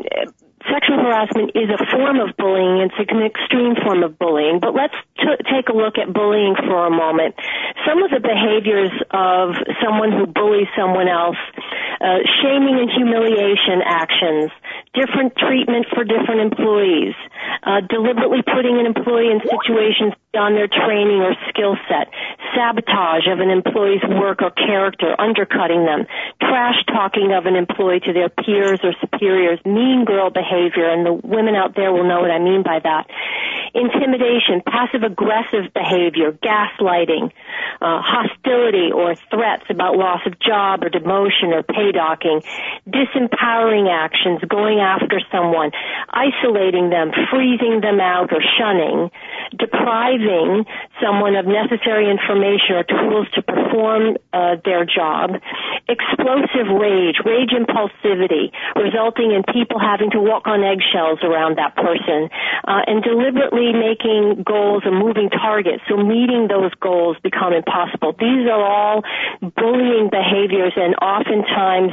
sexual 0.72 0.98
harassment 0.98 1.52
is 1.54 1.70
a 1.70 1.80
form 1.92 2.20
of 2.24 2.32
bullying. 2.38 2.80
It's 2.88 2.96
an 3.12 3.22
extreme 3.28 3.76
form 3.84 4.04
of 4.04 4.18
bullying. 4.18 4.60
But 4.60 4.74
let's 4.74 4.96
t- 5.20 5.44
take 5.52 5.70
a 5.70 5.76
look 5.76 5.98
at 5.98 6.14
bullying 6.14 6.56
for 6.56 6.88
a 6.88 6.94
moment. 6.94 7.36
Some 7.86 8.02
of 8.02 8.10
the 8.10 8.24
behaviors 8.24 8.94
of 9.12 9.56
someone 9.84 10.12
who 10.12 10.26
bullies 10.26 10.68
someone 10.78 11.08
else, 11.08 11.40
uh, 12.02 12.24
shaming 12.42 12.80
and 12.80 12.90
humiliation 12.90 13.84
actions, 13.86 14.52
different 14.94 15.36
treatment 15.38 15.86
for 15.94 16.04
different 16.04 16.42
employees, 16.42 17.14
uh, 17.64 17.82
deliberately 17.90 18.42
putting 18.44 18.80
an 18.80 18.86
employee 18.86 19.32
in 19.32 19.42
situations 19.42 20.14
on 20.36 20.54
their 20.54 20.68
training 20.68 21.24
or 21.24 21.34
skill 21.50 21.76
set, 21.88 22.12
sabotage 22.54 23.28
of 23.28 23.40
an 23.40 23.50
employee's 23.50 24.04
work 24.20 24.42
or 24.42 24.52
character, 24.52 25.16
undercutting 25.20 25.86
them, 25.86 26.06
trash 26.40 26.78
talking 26.88 27.32
of 27.32 27.46
an 27.46 27.56
employee 27.56 28.00
to 28.00 28.14
their 28.14 28.30
peers 28.30 28.80
or 28.84 28.94
superiors, 29.00 29.60
mean 29.66 30.06
girl 30.06 30.30
behavior, 30.30 30.88
and 30.90 31.06
the 31.06 31.14
women 31.14 31.56
out 31.56 31.76
there 31.76 31.92
will 31.92 32.08
know 32.08 32.22
what 32.22 32.32
I 32.32 32.40
mean 32.40 32.64
by 32.64 32.80
that. 32.84 33.08
Intimidation, 33.74 34.62
passive 34.66 35.04
aggressive 35.04 35.74
behavior, 35.74 36.32
gaslighting, 36.32 37.32
uh, 37.82 38.00
hostility 38.02 38.92
or 38.94 39.16
threats 39.30 39.64
about 39.70 39.98
loss 39.98 40.22
of 40.26 40.40
job 40.40 40.84
or 40.84 40.90
demotion 40.90 41.52
or 41.52 41.64
pay 41.64 41.92
docking, 41.92 42.42
disempowering 42.88 43.92
actions, 43.92 44.40
going 44.48 44.80
after 44.80 45.20
someone, 45.32 45.72
isolating 46.10 46.90
them, 46.90 47.12
freezing 47.36 47.82
them 47.84 48.00
out 48.00 48.32
or 48.32 48.40
shunning, 48.56 49.12
depriving 49.60 50.64
someone 51.04 51.36
of 51.36 51.46
necessary 51.46 52.10
information 52.10 52.80
or 52.80 52.84
tools 52.88 53.28
to 53.36 53.42
perform 53.44 54.16
uh, 54.32 54.56
their 54.64 54.86
job, 54.88 55.36
explosive 55.92 56.72
rage, 56.72 57.20
rage 57.28 57.52
impulsivity, 57.52 58.56
resulting 58.80 59.36
in 59.36 59.44
people 59.52 59.80
having 59.80 60.10
to 60.12 60.20
walk 60.20 60.48
on 60.48 60.64
eggshells 60.64 61.20
around 61.24 61.58
that 61.60 61.76
person, 61.76 62.32
uh, 62.64 62.82
and 62.88 63.04
deliberately 63.04 63.76
making 63.76 64.44
goals 64.48 64.84
a 64.88 64.92
moving 64.92 65.30
target, 65.30 65.82
so 65.90 65.98
meeting 65.98 66.48
those 66.48 66.72
goals 66.80 67.18
become 67.22 67.52
impossible. 67.52 68.16
These 68.18 68.48
are 68.48 68.64
all 68.64 69.04
bullying 69.42 70.08
behaviors, 70.08 70.74
and 70.76 70.96
oftentimes 71.04 71.92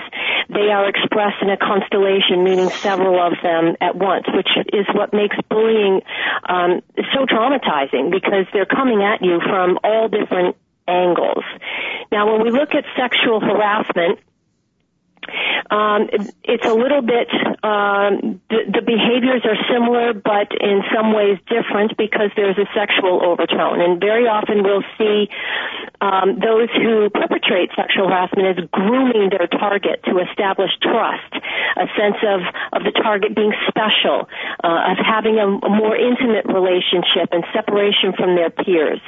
they 0.49 0.71
are 0.71 0.89
expressed 0.89 1.43
in 1.43 1.51
a 1.51 1.57
constellation, 1.57 2.45
meaning 2.45 2.71
several 2.71 3.19
of 3.19 3.35
them 3.43 3.75
at 3.81 3.97
once, 3.97 4.27
which 4.31 4.49
is 4.73 4.87
what 4.95 5.13
makes 5.13 5.32
bullying 5.49 6.03
um, 6.49 6.83
so 7.15 7.27
traumatizing 7.27 8.11
because 8.11 8.47
they're 8.53 8.67
coming 8.67 9.03
at 9.03 9.23
you 9.23 9.41
from 9.41 9.79
all 9.85 10.09
different 10.09 10.57
angles. 10.89 11.45
Now, 12.11 12.33
when 12.33 12.43
we 12.43 12.51
look 12.51 12.75
at 12.75 12.85
sexual 12.97 13.41
harassment, 13.41 14.19
um, 15.71 16.09
it's 16.45 16.67
a 16.67 16.75
little 16.75 17.03
bit 17.03 17.29
um, 17.63 18.43
the, 18.51 18.67
the 18.67 18.83
behaviors 18.83 19.47
are 19.47 19.59
similar, 19.71 20.13
but 20.13 20.51
in 20.59 20.83
some 20.91 21.15
ways 21.15 21.39
different 21.47 21.97
because 21.97 22.35
there's 22.35 22.59
a 22.59 22.67
sexual 22.75 23.23
overtone. 23.23 23.81
And 23.81 24.01
very 24.03 24.27
often 24.27 24.67
we'll 24.67 24.85
see 24.99 25.31
um, 26.03 26.43
those 26.43 26.67
who 26.75 27.07
perpetrate 27.15 27.71
sexual 27.79 28.11
harassment 28.11 28.59
as 28.59 28.67
grooming 28.75 29.31
their 29.31 29.47
target 29.47 30.03
to 30.11 30.19
establish 30.19 30.75
trust, 30.83 31.33
a 31.79 31.87
sense 31.95 32.19
of 32.27 32.43
of 32.75 32.83
the 32.83 32.91
target 32.91 33.39
being 33.39 33.55
special, 33.71 34.27
uh, 34.67 34.91
of 34.91 34.99
having 34.99 35.39
a, 35.39 35.47
a 35.47 35.71
more 35.71 35.95
intimate 35.95 36.51
relationship 36.51 37.31
and 37.31 37.47
separation 37.55 38.11
from 38.19 38.35
their 38.35 38.51
peers, 38.51 38.99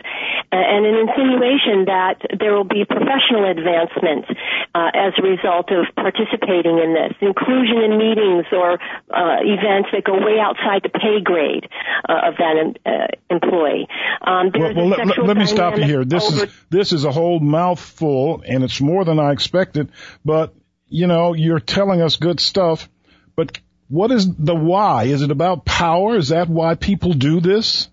and 0.53 0.87
an 0.87 0.95
insinuation 0.95 1.91
that 1.91 2.23
there 2.39 2.55
will 2.55 2.69
be 2.69 2.87
professional 2.87 3.51
advancement 3.51 4.31
uh, 4.79 4.95
as 4.95 5.11
a 5.19 5.23
result 5.27 5.75
of 5.75 5.91
participating 6.05 6.77
in 6.77 6.93
this, 6.93 7.17
inclusion 7.23 7.79
in 7.79 7.97
meetings 7.97 8.45
or 8.53 8.75
uh, 8.75 9.41
events 9.41 9.89
that 9.93 10.05
go 10.05 10.13
way 10.13 10.37
outside 10.39 10.83
the 10.83 10.91
pay 10.91 11.23
grade 11.25 11.67
uh, 12.07 12.29
of 12.29 12.35
that 12.37 12.75
uh, 12.85 13.07
employee. 13.31 13.89
Um, 14.21 14.51
well, 14.53 14.75
well 14.75 14.89
let, 14.89 15.19
let, 15.19 15.37
me 15.39 15.47
stop 15.47 15.79
you 15.79 15.85
here. 15.85 16.05
This 16.05 16.31
over- 16.31 16.45
is 16.45 16.53
this 16.69 16.93
is 16.93 17.05
a 17.07 17.11
whole 17.11 17.41
mouthful, 17.41 18.43
and 18.47 18.63
it's 18.63 18.83
more 18.83 19.07
than 19.07 19.19
I 19.19 19.33
expected. 19.33 19.93
But 20.25 20.55
you 20.89 21.07
know, 21.07 21.33
you're 21.33 21.61
telling 21.61 22.03
us 22.03 22.17
good 22.17 22.39
stuff, 22.39 22.87
but 23.35 23.59
what 23.89 24.11
is 24.11 24.29
the 24.37 24.55
why? 24.55 25.05
Is 25.05 25.23
it 25.23 25.31
about 25.31 25.65
power? 25.65 26.17
Is 26.19 26.29
that 26.29 26.51
why 26.51 26.75
people 26.75 27.15
do 27.15 27.41
this? 27.41 27.89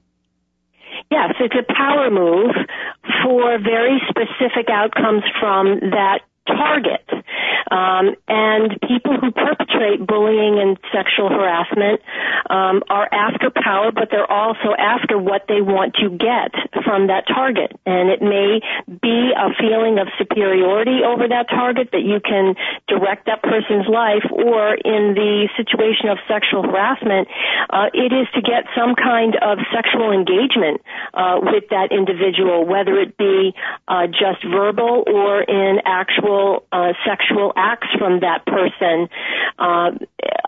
Yes, 1.10 1.34
it's 1.40 1.56
a 1.56 1.74
power 1.74 2.10
move 2.12 2.56
for 3.24 3.58
very 3.60 4.02
specific 4.10 4.68
outcomes 4.70 5.24
from 5.40 5.92
that 5.92 6.22
target. 6.48 7.06
Um, 7.72 8.16
and 8.28 8.76
people 8.82 9.16
who 9.16 9.32
perpetrate 9.32 10.06
bullying 10.06 10.60
and 10.60 10.78
sexual 10.92 11.30
harassment 11.30 12.02
um, 12.50 12.84
are 12.90 13.08
after 13.12 13.50
power, 13.50 13.92
but 13.92 14.10
they're 14.12 14.30
also 14.30 14.76
after 14.78 15.18
what 15.18 15.46
they 15.48 15.62
want 15.62 15.96
to 16.04 16.10
get 16.10 16.52
from 16.84 17.08
that 17.08 17.28
target. 17.28 17.72
And 17.86 18.10
it 18.10 18.22
may 18.22 18.60
be 18.88 19.32
a 19.32 19.56
feeling 19.56 20.00
of 20.00 20.08
superiority 20.18 21.00
over 21.06 21.28
that 21.30 21.48
target 21.50 21.90
that 21.94 22.04
you 22.04 22.20
can 22.20 22.56
direct 22.88 23.28
that 23.28 23.42
person's 23.42 23.88
life, 23.88 24.26
or 24.32 24.76
in 24.76 25.14
the 25.16 25.48
situation 25.56 26.10
of 26.10 26.18
sexual 26.28 26.64
harassment, 26.64 27.28
uh, 27.70 27.88
it 27.94 28.12
is 28.12 28.28
to 28.36 28.42
get 28.42 28.66
some 28.76 28.96
kind 28.96 29.38
of 29.42 29.60
sexual 29.72 30.12
engagement 30.12 30.82
uh, 31.14 31.40
with 31.40 31.70
that 31.70 31.92
individual, 31.92 32.66
whether 32.66 33.00
it 33.00 33.16
be 33.16 33.54
uh, 33.88 34.08
just 34.08 34.44
verbal 34.44 35.04
or 35.08 35.42
in 35.42 35.80
actual 35.86 36.31
uh, 36.72 36.94
sexual 37.08 37.54
acts 37.56 37.88
from 37.98 38.22
that 38.22 38.46
person, 38.46 39.10
uh, 39.58 39.92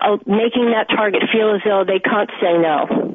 uh, 0.01 0.17
making 0.25 0.71
that 0.71 0.87
target 0.89 1.23
feel 1.31 1.55
as 1.55 1.61
though 1.65 1.83
they 1.85 1.99
can't 1.99 2.29
say 2.41 2.57
no. 2.57 3.13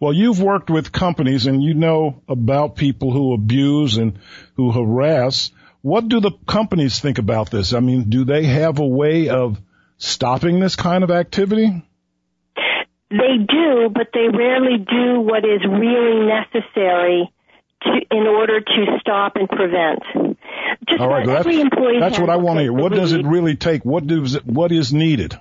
Well, 0.00 0.12
you've 0.12 0.42
worked 0.42 0.68
with 0.68 0.90
companies 0.90 1.46
and 1.46 1.62
you 1.62 1.74
know 1.74 2.22
about 2.28 2.74
people 2.74 3.12
who 3.12 3.34
abuse 3.34 3.96
and 3.96 4.18
who 4.54 4.72
harass. 4.72 5.52
What 5.80 6.08
do 6.08 6.20
the 6.20 6.32
companies 6.46 6.98
think 6.98 7.18
about 7.18 7.50
this? 7.50 7.72
I 7.72 7.80
mean, 7.80 8.10
do 8.10 8.24
they 8.24 8.44
have 8.44 8.80
a 8.80 8.86
way 8.86 9.28
of 9.28 9.60
stopping 9.98 10.58
this 10.58 10.74
kind 10.74 11.04
of 11.04 11.10
activity? 11.12 11.84
They 13.10 13.36
do, 13.46 13.90
but 13.94 14.08
they 14.12 14.26
rarely 14.36 14.78
do 14.78 15.20
what 15.20 15.44
is 15.44 15.60
really 15.68 16.26
necessary 16.26 17.32
to, 17.82 17.90
in 18.10 18.26
order 18.26 18.60
to 18.60 18.98
stop 19.00 19.36
and 19.36 19.48
prevent. 19.48 20.31
Just 20.88 21.00
All 21.00 21.08
right, 21.08 21.28
every 21.28 21.60
employee 21.60 22.00
that's 22.00 22.18
what 22.18 22.30
I 22.30 22.36
want 22.36 22.58
to 22.58 22.62
hear. 22.62 22.72
What 22.72 22.92
does 22.92 23.12
it 23.12 23.24
really 23.24 23.56
take? 23.56 23.84
What 23.84 24.06
does 24.06 24.34
it, 24.34 24.46
what 24.46 24.72
is 24.72 24.92
needed? 24.92 25.38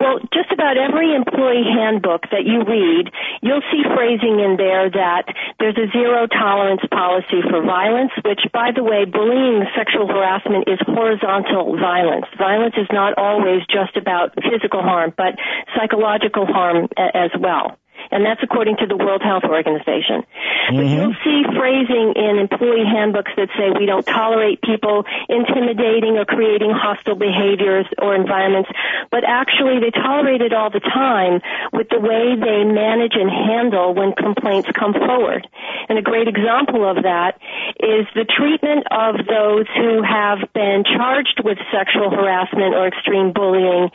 Well, 0.00 0.18
just 0.34 0.50
about 0.52 0.76
every 0.76 1.14
employee 1.14 1.62
handbook 1.62 2.28
that 2.30 2.44
you 2.44 2.64
read, 2.66 3.12
you'll 3.40 3.64
see 3.70 3.82
phrasing 3.94 4.40
in 4.40 4.56
there 4.58 4.90
that 4.90 5.30
there's 5.60 5.78
a 5.78 5.86
zero 5.92 6.26
tolerance 6.26 6.82
policy 6.90 7.38
for 7.48 7.62
violence, 7.62 8.10
which 8.24 8.40
by 8.52 8.70
the 8.74 8.82
way, 8.82 9.04
bullying 9.04 9.64
sexual 9.76 10.08
harassment 10.08 10.66
is 10.66 10.78
horizontal 10.86 11.78
violence. 11.78 12.26
Violence 12.36 12.74
is 12.76 12.88
not 12.90 13.14
always 13.16 13.62
just 13.70 13.96
about 13.96 14.34
physical 14.42 14.82
harm, 14.82 15.14
but 15.16 15.38
psychological 15.76 16.46
harm 16.46 16.88
as 16.96 17.30
well 17.38 17.78
and 18.12 18.24
that's 18.24 18.42
according 18.42 18.76
to 18.76 18.86
the 18.86 18.96
World 18.96 19.22
Health 19.22 19.44
Organization. 19.44 20.22
Mm-hmm. 20.22 20.76
But 20.76 20.86
you'll 20.86 21.18
see 21.24 21.42
phrasing 21.56 22.12
in 22.14 22.38
employee 22.38 22.84
handbooks 22.84 23.32
that 23.36 23.48
say 23.56 23.72
we 23.72 23.86
don't 23.86 24.04
tolerate 24.04 24.60
people 24.62 25.04
intimidating 25.28 26.20
or 26.20 26.24
creating 26.24 26.70
hostile 26.70 27.16
behaviors 27.16 27.86
or 27.98 28.14
environments, 28.14 28.70
but 29.10 29.24
actually 29.24 29.80
they 29.80 29.90
tolerate 29.90 30.40
it 30.40 30.52
all 30.52 30.70
the 30.70 30.84
time 30.84 31.40
with 31.72 31.88
the 31.88 31.98
way 31.98 32.36
they 32.36 32.64
manage 32.68 33.16
and 33.16 33.30
handle 33.30 33.94
when 33.94 34.12
complaints 34.12 34.68
come 34.78 34.92
forward. 34.92 35.48
And 35.88 35.98
a 35.98 36.02
great 36.02 36.28
example 36.28 36.84
of 36.84 37.02
that 37.02 37.40
is 37.80 38.06
the 38.14 38.28
treatment 38.28 38.86
of 38.92 39.24
those 39.26 39.66
who 39.74 40.02
have 40.04 40.52
been 40.52 40.84
charged 40.84 41.40
with 41.42 41.58
sexual 41.72 42.10
harassment 42.10 42.74
or 42.74 42.86
extreme 42.86 43.32
bullying 43.32 43.90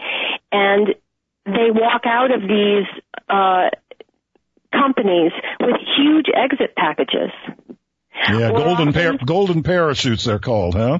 and 0.52 0.96
they 1.46 1.72
walk 1.72 2.02
out 2.06 2.32
of 2.32 2.42
these 2.42 2.86
uh, 3.30 3.70
companies 4.72 5.32
with 5.60 5.76
huge 5.98 6.28
exit 6.34 6.76
packages. 6.76 7.32
Yeah, 8.30 8.52
golden 8.52 8.94
par- 8.94 9.18
golden 9.26 9.64
parachutes 9.64 10.26
they're 10.26 10.40
called, 10.40 10.74
huh? 10.76 11.00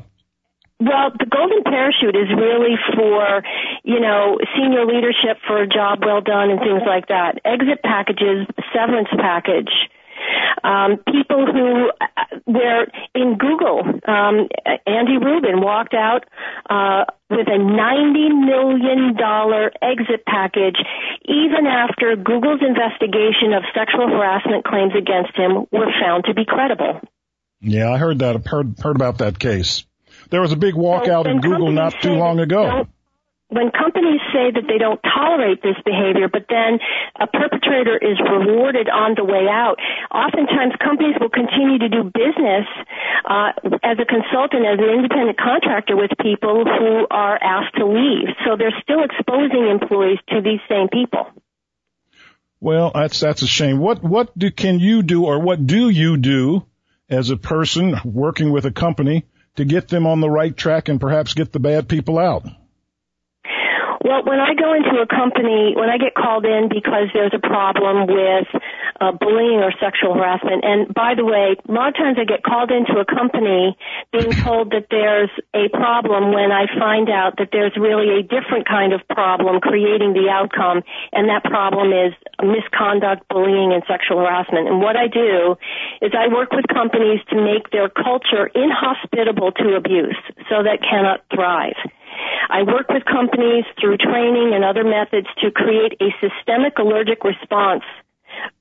Well, 0.80 1.10
the 1.18 1.26
golden 1.26 1.64
parachute 1.64 2.16
is 2.16 2.30
really 2.38 2.78
for, 2.94 3.42
you 3.84 4.00
know, 4.00 4.38
senior 4.56 4.86
leadership 4.86 5.42
for 5.48 5.64
a 5.64 5.68
job 5.68 6.06
well 6.06 6.22
done 6.22 6.52
and 6.52 6.60
things 6.60 6.84
like 6.86 7.08
that. 7.08 7.42
Exit 7.44 7.82
packages, 7.82 8.46
severance 8.72 9.10
package, 9.18 9.74
um, 10.64 10.98
people 10.98 11.46
who 11.46 11.92
were 12.46 12.88
in 13.14 13.38
Google, 13.38 13.82
um, 14.08 14.48
Andy 14.86 15.18
Rubin 15.18 15.62
walked 15.62 15.94
out 15.94 16.26
uh, 16.70 17.06
with 17.30 17.48
a 17.48 17.60
$90 17.60 18.46
million 18.46 19.18
exit 19.82 20.26
package 20.26 20.78
even 21.26 21.68
after 21.68 22.16
Google's 22.16 22.62
investigation 22.62 23.54
of 23.54 23.64
sexual 23.76 24.08
harassment 24.08 24.66
claims 24.66 24.94
against 24.98 25.36
him 25.36 25.66
were 25.72 25.92
found 26.02 26.26
to 26.26 26.34
be 26.34 26.46
credible. 26.46 27.02
Yeah, 27.60 27.92
I 27.92 27.98
heard 27.98 28.20
that. 28.20 28.36
I 28.36 28.50
heard, 28.50 28.80
heard 28.80 28.96
about 28.96 29.18
that 29.20 29.40
case. 29.40 29.86
There 30.30 30.42
was 30.42 30.52
a 30.52 30.58
big 30.58 30.76
walkout 30.76 31.26
so, 31.26 31.32
in 31.32 31.42
Google 31.42 31.72
not 31.72 31.96
too 32.02 32.14
long 32.14 32.40
ago 32.40 32.88
when 33.50 33.72
companies 33.72 34.20
say 34.36 34.52
that 34.52 34.68
they 34.68 34.78
don't 34.78 35.00
tolerate 35.04 35.64
this 35.64 35.80
behavior, 35.86 36.28
but 36.28 36.46
then 36.50 36.80
a 37.16 37.28
perpetrator 37.28 37.96
is 37.96 38.20
rewarded 38.20 38.90
on 38.90 39.16
the 39.16 39.24
way 39.24 39.48
out, 39.48 39.80
oftentimes 40.12 40.76
companies 40.84 41.16
will 41.20 41.32
continue 41.32 41.80
to 41.80 41.88
do 41.88 42.04
business 42.04 42.68
uh, 43.24 43.56
as 43.84 43.96
a 44.00 44.06
consultant, 44.06 44.68
as 44.68 44.80
an 44.80 44.92
independent 44.92 45.40
contractor 45.40 45.96
with 45.96 46.12
people 46.20 46.66
who 46.68 47.08
are 47.10 47.40
asked 47.42 47.76
to 47.76 47.88
leave. 47.88 48.36
So 48.44 48.58
they're 48.60 48.76
still 48.84 49.04
exposing 49.04 49.68
employees 49.72 50.20
to 50.30 50.42
these 50.42 50.60
same 50.68 50.90
people. 50.92 51.32
Well, 52.60 52.92
that's 52.94 53.20
that's 53.20 53.44
a 53.44 53.48
shame. 53.48 53.78
What 53.80 54.04
what 54.04 54.38
do 54.38 54.50
can 54.50 54.80
you 54.80 55.04
do, 55.04 55.26
or 55.26 55.40
what 55.40 55.66
do 55.66 55.90
you 55.90 56.18
do 56.18 56.66
as 57.08 57.30
a 57.30 57.38
person 57.38 57.96
working 58.04 58.52
with 58.52 58.66
a 58.66 58.72
company 58.72 59.26
to 59.56 59.64
get 59.64 59.88
them 59.88 60.08
on 60.08 60.22
the 60.22 60.30
right 60.30 60.56
track 60.58 60.90
and 60.90 61.00
perhaps 61.00 61.36
get 61.36 61.54
the 61.54 61.60
bad 61.60 61.88
people 61.88 62.18
out? 62.18 62.46
Well, 64.04 64.24
when 64.24 64.40
I 64.40 64.54
go 64.54 64.74
into 64.74 65.02
a 65.02 65.08
company, 65.08 65.74
when 65.76 65.90
I 65.90 65.98
get 65.98 66.14
called 66.14 66.46
in 66.46 66.70
because 66.70 67.10
there's 67.14 67.34
a 67.34 67.42
problem 67.42 68.06
with 68.06 68.48
uh, 69.02 69.12
bullying 69.14 69.60
or 69.66 69.74
sexual 69.82 70.14
harassment, 70.14 70.64
and 70.64 70.94
by 70.94 71.16
the 71.16 71.26
way, 71.26 71.58
a 71.58 71.72
lot 71.72 71.90
of 71.90 71.96
times 71.96 72.18
I 72.22 72.26
get 72.26 72.44
called 72.44 72.70
into 72.70 73.02
a 73.02 73.06
company 73.06 73.76
being 74.14 74.32
told 74.46 74.72
that 74.72 74.88
there's 74.92 75.34
a 75.54 75.70
problem 75.74 76.32
when 76.32 76.52
I 76.52 76.70
find 76.78 77.10
out 77.10 77.38
that 77.38 77.50
there's 77.52 77.74
really 77.76 78.22
a 78.22 78.24
different 78.24 78.68
kind 78.70 78.94
of 78.94 79.02
problem 79.10 79.62
creating 79.62 80.14
the 80.14 80.30
outcome, 80.30 80.84
and 81.12 81.30
that 81.30 81.44
problem 81.44 81.90
is 81.90 82.14
misconduct, 82.38 83.26
bullying, 83.30 83.74
and 83.74 83.82
sexual 83.90 84.22
harassment. 84.22 84.68
And 84.70 84.80
what 84.80 84.96
I 84.96 85.08
do 85.08 85.58
is 86.06 86.14
I 86.14 86.30
work 86.30 86.54
with 86.54 86.70
companies 86.70 87.20
to 87.34 87.36
make 87.36 87.72
their 87.72 87.90
culture 87.90 88.46
inhospitable 88.54 89.52
to 89.58 89.76
abuse 89.76 90.18
so 90.50 90.62
that 90.62 90.86
cannot 90.86 91.26
thrive. 91.34 91.78
I 92.50 92.64
work 92.64 92.90
with 92.90 93.06
companies 93.06 93.66
through 93.80 93.98
training 93.98 94.54
and 94.54 94.64
other 94.64 94.84
methods 94.84 95.28
to 95.42 95.52
create 95.52 95.94
a 96.02 96.10
systemic 96.22 96.78
allergic 96.80 97.24
response 97.24 97.84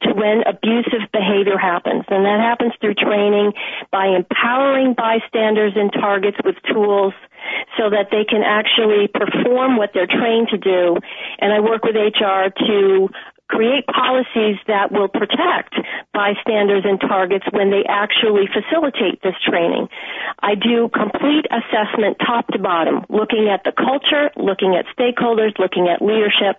to 0.02 0.12
when 0.14 0.42
abusive 0.46 1.04
behavior 1.12 1.58
happens. 1.58 2.04
And 2.08 2.24
that 2.24 2.40
happens 2.40 2.72
through 2.80 2.94
training 2.94 3.52
by 3.90 4.06
empowering 4.08 4.94
bystanders 4.94 5.72
and 5.76 5.92
targets 5.92 6.38
with 6.44 6.56
tools 6.72 7.12
so 7.76 7.90
that 7.90 8.08
they 8.10 8.24
can 8.24 8.42
actually 8.42 9.08
perform 9.08 9.76
what 9.76 9.90
they're 9.92 10.08
trained 10.08 10.48
to 10.48 10.58
do. 10.58 10.96
And 11.38 11.52
I 11.52 11.60
work 11.60 11.84
with 11.84 11.96
HR 11.96 12.48
to 12.66 13.08
create 13.48 13.86
policies 13.86 14.56
that 14.66 14.90
will 14.90 15.08
protect 15.08 15.74
bystanders 16.16 16.88
and 16.88 16.98
targets 16.98 17.44
when 17.52 17.70
they 17.70 17.84
actually 17.84 18.48
facilitate 18.48 19.20
this 19.20 19.36
training. 19.44 19.88
I 20.40 20.56
do 20.56 20.88
complete 20.88 21.44
assessment 21.52 22.16
top 22.24 22.48
to 22.48 22.58
bottom, 22.58 23.04
looking 23.12 23.52
at 23.52 23.60
the 23.68 23.72
culture, 23.76 24.32
looking 24.34 24.80
at 24.80 24.88
stakeholders, 24.96 25.52
looking 25.58 25.92
at 25.92 26.00
leadership. 26.00 26.56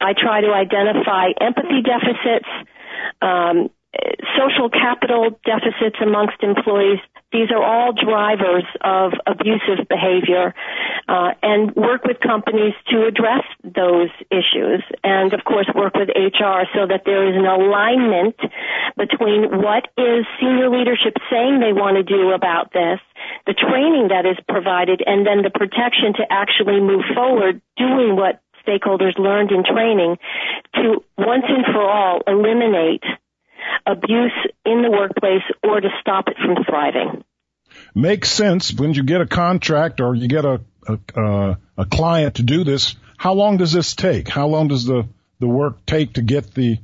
I 0.00 0.12
try 0.18 0.40
to 0.40 0.50
identify 0.50 1.30
empathy 1.40 1.86
deficits, 1.86 2.50
um, 3.22 3.70
social 4.34 4.68
capital 4.70 5.38
deficits 5.46 5.96
amongst 6.02 6.42
employees. 6.42 6.98
These 7.32 7.50
are 7.50 7.62
all 7.62 7.92
drivers 7.92 8.64
of 8.80 9.12
abusive 9.26 9.86
behavior, 9.88 10.52
uh, 11.08 11.30
and 11.42 11.74
work 11.76 12.04
with 12.04 12.18
companies 12.20 12.74
to 12.88 13.06
address 13.06 13.44
those 13.62 14.10
issues. 14.30 14.82
And 15.04 15.32
of 15.32 15.44
course, 15.44 15.66
work 15.74 15.94
with 15.94 16.08
HR 16.08 16.66
so 16.74 16.86
that 16.86 17.02
there 17.06 17.30
is 17.30 17.36
an 17.36 17.46
alignment 17.46 18.34
between 18.96 19.62
what 19.62 19.86
is 19.96 20.26
senior 20.40 20.70
leadership 20.70 21.14
saying 21.30 21.60
they 21.60 21.72
want 21.72 21.96
to 21.96 22.02
do 22.02 22.30
about 22.30 22.72
this, 22.72 22.98
the 23.46 23.54
training 23.54 24.08
that 24.08 24.26
is 24.26 24.36
provided, 24.48 25.02
and 25.06 25.26
then 25.26 25.42
the 25.42 25.50
protection 25.50 26.14
to 26.14 26.24
actually 26.30 26.80
move 26.80 27.04
forward 27.14 27.60
doing 27.76 28.16
what 28.16 28.42
stakeholders 28.66 29.18
learned 29.18 29.50
in 29.50 29.64
training 29.64 30.18
to 30.74 31.02
once 31.16 31.44
and 31.48 31.64
for 31.72 31.82
all 31.82 32.20
eliminate 32.26 33.02
abuse 33.86 34.32
in 34.64 34.82
the 34.82 34.90
workplace 34.90 35.42
or 35.62 35.80
to 35.80 35.88
stop 36.00 36.28
it 36.28 36.36
from 36.36 36.64
thriving. 36.64 37.24
Makes 37.94 38.30
sense 38.30 38.72
when 38.72 38.94
you 38.94 39.02
get 39.04 39.20
a 39.20 39.26
contract 39.26 40.00
or 40.00 40.14
you 40.14 40.28
get 40.28 40.44
a 40.44 40.60
a, 40.86 40.98
uh, 41.20 41.54
a 41.76 41.84
client 41.84 42.36
to 42.36 42.42
do 42.42 42.64
this. 42.64 42.96
How 43.16 43.34
long 43.34 43.58
does 43.58 43.72
this 43.72 43.94
take? 43.94 44.28
How 44.28 44.46
long 44.46 44.68
does 44.68 44.84
the 44.84 45.06
the 45.38 45.48
work 45.48 45.86
take 45.86 46.14
to 46.14 46.22
get 46.22 46.54
the 46.54 46.78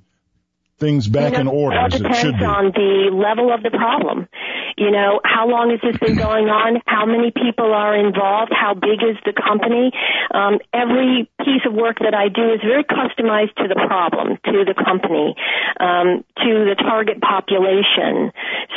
things 0.79 1.09
back 1.09 1.33
you 1.33 1.45
know, 1.45 1.51
in 1.53 1.57
order 1.57 1.77
as 1.79 1.95
it 1.95 1.99
depends 1.99 2.19
should 2.19 2.39
be? 2.39 2.45
on 2.45 2.73
the 2.73 3.11
level 3.13 3.53
of 3.53 3.63
the 3.63 3.71
problem. 3.71 4.29
You 4.77 4.91
know, 4.91 5.21
how 5.25 5.49
long 5.49 5.71
has 5.71 5.81
this 5.81 5.97
been 5.97 6.17
going 6.17 6.49
on? 6.49 6.83
How 6.87 7.07
many 7.07 7.31
people 7.31 7.73
are 7.73 7.97
involved? 7.97 8.53
How 8.53 8.75
big 8.75 9.01
is 9.01 9.17
the 9.25 9.33
company? 9.33 9.91
Um, 10.35 10.59
every 10.75 11.31
piece 11.41 11.65
of 11.65 11.73
work 11.73 11.99
that 12.01 12.13
I 12.13 12.29
do 12.29 12.53
is 12.53 12.61
very 12.61 12.85
customized 12.85 13.57
to 13.57 13.69
the 13.69 13.81
problem, 13.89 14.37
to 14.45 14.65
the 14.69 14.75
company, 14.77 15.35
um, 15.81 16.25
to 16.45 16.53
the 16.69 16.77
target 16.77 17.23
population. 17.23 18.33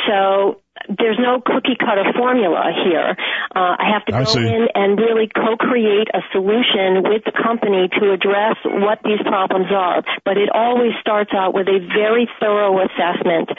So 0.08 0.62
there's 0.88 1.18
no 1.18 1.40
cookie 1.44 1.76
cutter 1.76 2.08
formula 2.16 2.72
here. 2.84 3.12
Uh, 3.54 3.76
I 3.76 3.92
have 3.92 4.04
to 4.06 4.14
I 4.14 4.24
go 4.24 4.32
see. 4.32 4.46
in 4.46 4.68
and 4.74 4.98
really 4.98 5.28
co-create 5.28 6.08
a 6.14 6.22
solution 6.32 7.04
with 7.04 7.24
the 7.24 7.32
company 7.36 7.88
to 8.00 8.12
address 8.12 8.56
what 8.64 9.00
these 9.04 9.20
problems 9.22 9.68
are. 9.68 10.02
But 10.24 10.38
it 10.38 10.48
always 10.48 10.92
starts 11.00 11.32
out 11.34 11.52
with 11.52 11.68
a 11.68 11.78
very 11.92 12.28
thorough 12.40 12.80
assessment 12.80 13.50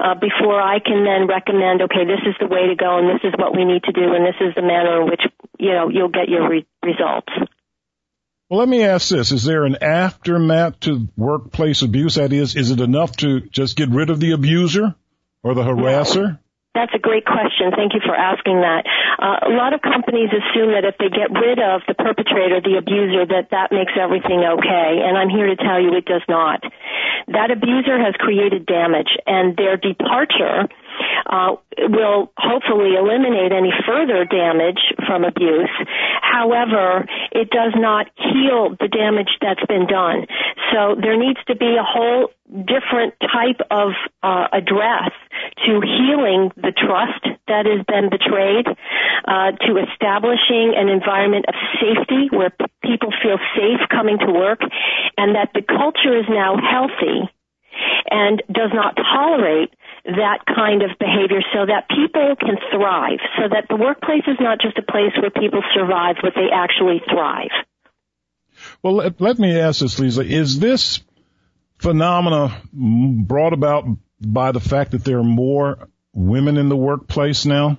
uh, 0.00 0.14
before 0.14 0.60
I 0.60 0.78
can 0.80 1.04
then 1.04 1.28
recommend, 1.28 1.82
okay, 1.82 2.04
this 2.08 2.22
is 2.24 2.34
the 2.40 2.46
way 2.46 2.68
to 2.68 2.76
go, 2.76 2.98
and 2.98 3.08
this 3.08 3.22
is 3.24 3.34
what 3.36 3.54
we 3.54 3.64
need 3.64 3.84
to 3.84 3.92
do, 3.92 4.14
and 4.14 4.24
this 4.24 4.38
is 4.40 4.54
the 4.54 4.62
manner 4.62 5.02
in 5.02 5.10
which 5.10 5.22
you 5.58 5.72
know 5.72 5.88
you'll 5.90 6.14
get 6.14 6.28
your 6.28 6.48
re- 6.48 6.66
results. 6.82 7.32
Well, 8.48 8.58
let 8.58 8.68
me 8.68 8.82
ask 8.82 9.10
this. 9.10 9.30
Is 9.30 9.44
there 9.44 9.64
an 9.64 9.76
aftermath 9.80 10.80
to 10.80 11.08
workplace 11.16 11.82
abuse? 11.82 12.16
That 12.16 12.32
is, 12.32 12.56
is 12.56 12.72
it 12.72 12.80
enough 12.80 13.16
to 13.18 13.40
just 13.40 13.76
get 13.76 13.90
rid 13.90 14.10
of 14.10 14.18
the 14.18 14.32
abuser 14.32 14.96
or 15.44 15.54
the 15.54 15.62
harasser? 15.62 16.40
That's 16.74 16.94
a 16.94 17.02
great 17.02 17.26
question. 17.26 17.74
Thank 17.74 17.94
you 17.94 18.00
for 18.00 18.14
asking 18.14 18.62
that. 18.62 18.86
Uh, 19.18 19.50
a 19.50 19.52
lot 19.58 19.74
of 19.74 19.82
companies 19.82 20.30
assume 20.30 20.70
that 20.70 20.86
if 20.86 20.94
they 21.02 21.10
get 21.10 21.34
rid 21.34 21.58
of 21.58 21.82
the 21.90 21.98
perpetrator, 21.98 22.62
the 22.62 22.78
abuser, 22.78 23.26
that 23.26 23.50
that 23.50 23.74
makes 23.74 23.90
everything 23.98 24.46
okay. 24.46 25.02
And 25.02 25.18
I'm 25.18 25.28
here 25.28 25.50
to 25.50 25.58
tell 25.58 25.82
you 25.82 25.98
it 25.98 26.06
does 26.06 26.22
not. 26.28 26.62
That 27.26 27.50
abuser 27.50 27.98
has 27.98 28.14
created 28.22 28.66
damage 28.66 29.10
and 29.26 29.56
their 29.58 29.76
departure 29.76 30.70
uh, 31.26 31.56
will 31.78 32.32
hopefully 32.36 32.96
eliminate 32.96 33.52
any 33.52 33.72
further 33.86 34.24
damage 34.24 34.80
from 35.06 35.24
abuse. 35.24 35.70
However, 36.22 37.06
it 37.32 37.50
does 37.50 37.72
not 37.76 38.06
heal 38.16 38.76
the 38.78 38.88
damage 38.88 39.30
that's 39.40 39.64
been 39.66 39.86
done. 39.86 40.26
So 40.72 40.96
there 41.00 41.16
needs 41.16 41.40
to 41.46 41.56
be 41.56 41.76
a 41.76 41.84
whole 41.84 42.30
different 42.50 43.14
type 43.20 43.60
of 43.70 43.92
uh, 44.22 44.48
address 44.52 45.10
to 45.66 45.80
healing 45.80 46.50
the 46.56 46.72
trust 46.72 47.22
that 47.46 47.66
has 47.66 47.84
been 47.86 48.10
betrayed, 48.10 48.66
uh, 48.66 49.52
to 49.66 49.78
establishing 49.78 50.74
an 50.76 50.88
environment 50.88 51.46
of 51.48 51.54
safety 51.80 52.28
where 52.30 52.50
p- 52.50 52.66
people 52.82 53.10
feel 53.22 53.38
safe 53.54 53.80
coming 53.90 54.18
to 54.18 54.32
work, 54.32 54.60
and 55.16 55.34
that 55.34 55.50
the 55.54 55.62
culture 55.62 56.18
is 56.18 56.26
now 56.28 56.56
healthy 56.56 57.30
and 58.10 58.42
does 58.52 58.70
not 58.74 58.96
tolerate 58.96 59.70
that 60.16 60.44
kind 60.46 60.82
of 60.82 60.90
behavior 60.98 61.40
so 61.52 61.66
that 61.66 61.88
people 61.88 62.34
can 62.38 62.56
thrive, 62.72 63.18
so 63.38 63.48
that 63.48 63.66
the 63.68 63.76
workplace 63.76 64.24
is 64.26 64.36
not 64.40 64.60
just 64.60 64.78
a 64.78 64.82
place 64.82 65.12
where 65.20 65.30
people 65.30 65.62
survive, 65.74 66.16
but 66.22 66.32
they 66.34 66.48
actually 66.52 67.02
thrive. 67.10 67.50
Well, 68.82 68.96
let, 68.96 69.20
let 69.20 69.38
me 69.38 69.58
ask 69.58 69.80
this, 69.80 69.98
Lisa. 69.98 70.22
Is 70.22 70.58
this 70.58 71.00
phenomena 71.78 72.60
brought 72.72 73.52
about 73.52 73.84
by 74.20 74.52
the 74.52 74.60
fact 74.60 74.92
that 74.92 75.04
there 75.04 75.18
are 75.18 75.24
more 75.24 75.88
women 76.12 76.56
in 76.56 76.68
the 76.68 76.76
workplace 76.76 77.46
now? 77.46 77.78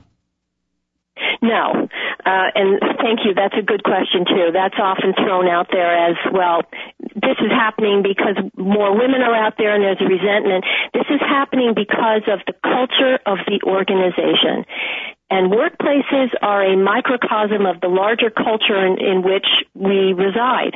No. 1.41 1.87
Uh, 2.25 2.53
and 2.53 2.79
thank 3.01 3.25
you. 3.25 3.33
That's 3.33 3.55
a 3.57 3.65
good 3.65 3.83
question 3.83 4.25
too. 4.25 4.51
That's 4.53 4.75
often 4.77 5.13
thrown 5.13 5.47
out 5.47 5.67
there 5.71 5.89
as 5.89 6.17
well. 6.31 6.61
This 6.99 7.37
is 7.41 7.49
happening 7.49 8.03
because 8.03 8.37
more 8.55 8.93
women 8.93 9.21
are 9.21 9.35
out 9.35 9.55
there 9.57 9.73
and 9.73 9.83
there's 9.83 10.01
a 10.01 10.05
resentment. 10.05 10.65
This 10.93 11.09
is 11.09 11.19
happening 11.19 11.73
because 11.75 12.21
of 12.29 12.39
the 12.45 12.53
culture 12.61 13.17
of 13.25 13.39
the 13.47 13.59
organization. 13.65 14.65
And 15.31 15.49
workplaces 15.49 16.35
are 16.41 16.61
a 16.61 16.75
microcosm 16.75 17.65
of 17.65 17.79
the 17.79 17.87
larger 17.87 18.29
culture 18.29 18.75
in, 18.85 18.99
in 18.99 19.23
which 19.23 19.47
we 19.73 20.11
reside. 20.11 20.75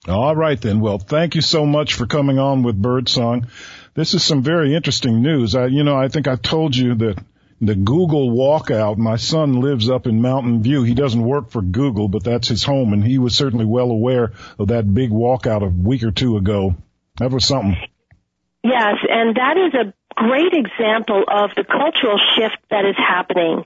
All 0.09 0.35
right 0.35 0.61
then. 0.61 0.81
Well, 0.81 0.99
thank 0.99 1.37
you 1.37 1.43
so 1.43 1.65
much 1.65 1.95
for 1.95 2.07
coming 2.07 2.39
on 2.39 2.65
with 2.65 2.81
Birdsong. 2.81 3.47
This 3.95 4.15
is 4.15 4.25
some 4.25 4.43
very 4.43 4.75
interesting 4.75 5.23
news. 5.23 5.55
I, 5.55 5.67
you 5.67 5.85
know, 5.85 5.97
I 5.97 6.09
think 6.09 6.27
I 6.27 6.35
told 6.35 6.75
you 6.75 6.97
that 6.97 7.23
the 7.61 7.77
Google 7.77 8.31
walkout, 8.31 8.97
my 8.97 9.15
son 9.15 9.61
lives 9.61 9.89
up 9.89 10.09
in 10.09 10.21
Mountain 10.21 10.65
View. 10.65 10.83
He 10.83 10.95
doesn't 10.95 11.23
work 11.23 11.51
for 11.51 11.63
Google, 11.63 12.09
but 12.09 12.25
that's 12.25 12.49
his 12.49 12.65
home 12.65 12.93
and 12.93 13.05
he 13.05 13.19
was 13.19 13.37
certainly 13.37 13.65
well 13.65 13.91
aware 13.91 14.33
of 14.59 14.69
that 14.69 14.93
big 14.93 15.11
walkout 15.11 15.63
a 15.63 15.69
week 15.69 16.03
or 16.03 16.11
two 16.11 16.37
ago. 16.37 16.75
That 17.19 17.31
was 17.31 17.45
something. 17.45 17.77
Yes, 18.65 18.97
and 19.09 19.37
that 19.37 19.57
is 19.57 19.75
a 19.75 19.95
great 20.15 20.53
example 20.53 21.25
of 21.29 21.51
the 21.57 21.65
cultural 21.65 22.19
shift 22.37 22.59
that 22.71 22.85
is 22.85 22.97
happening. 22.97 23.65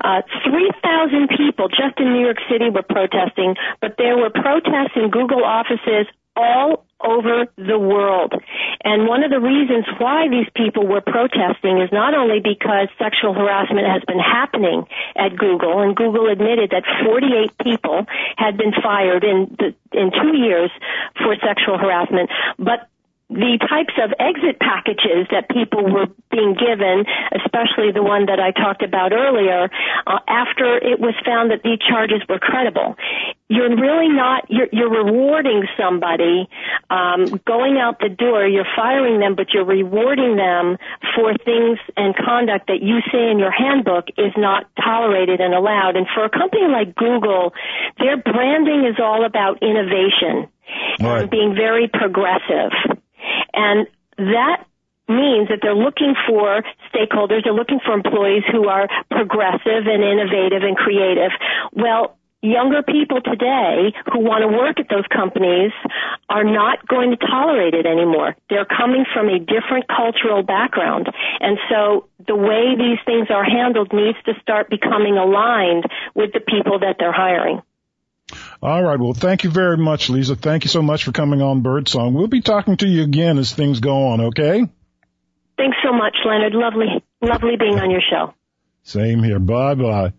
Uh, 0.00 0.22
3,000 0.44 1.28
people 1.36 1.68
just 1.68 1.98
in 1.98 2.12
New 2.12 2.24
York 2.24 2.38
City 2.50 2.70
were 2.70 2.82
protesting, 2.82 3.56
but 3.80 3.96
there 3.98 4.16
were 4.16 4.30
protests 4.30 4.96
in 4.96 5.10
Google 5.10 5.44
offices 5.44 6.06
all 6.36 6.86
over 7.00 7.46
the 7.56 7.78
world. 7.78 8.32
And 8.84 9.06
one 9.06 9.22
of 9.22 9.30
the 9.30 9.40
reasons 9.40 9.86
why 9.98 10.28
these 10.28 10.46
people 10.54 10.86
were 10.86 11.00
protesting 11.00 11.78
is 11.78 11.90
not 11.92 12.14
only 12.14 12.40
because 12.40 12.88
sexual 12.98 13.34
harassment 13.34 13.86
has 13.86 14.02
been 14.06 14.18
happening 14.18 14.84
at 15.16 15.36
Google, 15.36 15.80
and 15.82 15.94
Google 15.94 16.30
admitted 16.30 16.70
that 16.70 16.84
48 17.04 17.58
people 17.58 18.06
had 18.36 18.56
been 18.56 18.72
fired 18.82 19.24
in 19.24 19.56
the, 19.58 19.74
in 19.98 20.10
two 20.10 20.36
years 20.36 20.70
for 21.22 21.34
sexual 21.42 21.78
harassment, 21.78 22.30
but 22.58 22.88
the 23.30 23.60
types 23.68 23.92
of 24.00 24.12
exit 24.18 24.58
packages 24.58 25.28
that 25.30 25.50
people 25.52 25.84
were 25.84 26.06
being 26.32 26.56
given, 26.56 27.04
especially 27.36 27.92
the 27.92 28.02
one 28.02 28.24
that 28.26 28.40
I 28.40 28.52
talked 28.52 28.82
about 28.82 29.12
earlier, 29.12 29.68
uh, 30.06 30.18
after 30.26 30.76
it 30.80 30.98
was 30.98 31.12
found 31.26 31.50
that 31.50 31.60
these 31.62 31.78
charges 31.78 32.22
were 32.26 32.38
credible. 32.38 32.96
You're 33.48 33.68
really 33.76 34.08
not, 34.08 34.48
you're, 34.48 34.68
you're 34.72 34.88
rewarding 35.04 35.64
somebody, 35.76 36.48
um, 36.88 37.26
going 37.44 37.76
out 37.76 38.00
the 38.00 38.08
door, 38.08 38.48
you're 38.48 38.68
firing 38.74 39.20
them, 39.20 39.34
but 39.36 39.52
you're 39.52 39.64
rewarding 39.64 40.36
them 40.36 40.78
for 41.14 41.36
things 41.44 41.78
and 41.96 42.16
conduct 42.16 42.68
that 42.68 42.80
you 42.80 43.00
say 43.12 43.30
in 43.30 43.38
your 43.38 43.52
handbook 43.52 44.08
is 44.16 44.32
not 44.36 44.64
tolerated 44.80 45.40
and 45.40 45.52
allowed. 45.52 45.96
And 45.96 46.06
for 46.14 46.24
a 46.24 46.30
company 46.30 46.64
like 46.68 46.94
Google, 46.94 47.52
their 47.98 48.16
branding 48.16 48.88
is 48.88 48.96
all 48.98 49.24
about 49.24 49.62
innovation 49.62 50.48
Right. 51.00 51.22
and 51.22 51.30
being 51.30 51.54
very 51.54 51.88
progressive. 51.88 52.72
And 53.54 53.86
that 54.16 54.64
means 55.08 55.48
that 55.48 55.60
they're 55.62 55.74
looking 55.74 56.14
for 56.28 56.62
stakeholders, 56.92 57.44
they're 57.44 57.56
looking 57.56 57.80
for 57.84 57.94
employees 57.94 58.44
who 58.52 58.68
are 58.68 58.88
progressive 59.10 59.86
and 59.88 60.04
innovative 60.04 60.62
and 60.62 60.76
creative. 60.76 61.32
Well, 61.72 62.18
younger 62.42 62.82
people 62.82 63.20
today 63.20 63.92
who 64.12 64.20
want 64.20 64.42
to 64.42 64.48
work 64.48 64.78
at 64.78 64.86
those 64.88 65.06
companies 65.10 65.72
are 66.28 66.44
not 66.44 66.86
going 66.86 67.10
to 67.10 67.16
tolerate 67.16 67.74
it 67.74 67.86
anymore. 67.86 68.36
They're 68.48 68.68
coming 68.68 69.04
from 69.12 69.28
a 69.28 69.38
different 69.38 69.88
cultural 69.88 70.42
background. 70.42 71.08
And 71.40 71.58
so 71.68 72.06
the 72.26 72.36
way 72.36 72.76
these 72.76 72.98
things 73.04 73.28
are 73.30 73.44
handled 73.44 73.92
needs 73.92 74.18
to 74.26 74.34
start 74.40 74.70
becoming 74.70 75.16
aligned 75.16 75.84
with 76.14 76.32
the 76.32 76.40
people 76.40 76.78
that 76.80 76.96
they're 76.98 77.12
hiring. 77.12 77.62
All 78.60 78.82
right. 78.82 78.98
Well, 78.98 79.12
thank 79.12 79.44
you 79.44 79.50
very 79.50 79.76
much, 79.76 80.10
Lisa. 80.10 80.34
Thank 80.34 80.64
you 80.64 80.70
so 80.70 80.82
much 80.82 81.04
for 81.04 81.12
coming 81.12 81.40
on 81.42 81.60
Birdsong. 81.60 82.14
We'll 82.14 82.26
be 82.26 82.40
talking 82.40 82.76
to 82.78 82.86
you 82.86 83.04
again 83.04 83.38
as 83.38 83.52
things 83.52 83.78
go 83.78 84.08
on, 84.08 84.20
okay? 84.20 84.68
Thanks 85.56 85.76
so 85.84 85.92
much, 85.92 86.16
Leonard. 86.24 86.54
Lovely, 86.54 87.04
lovely 87.20 87.56
being 87.56 87.78
on 87.78 87.90
your 87.90 88.00
show. 88.00 88.34
Same 88.82 89.22
here. 89.22 89.38
Bye 89.38 89.74
bye. 89.74 90.12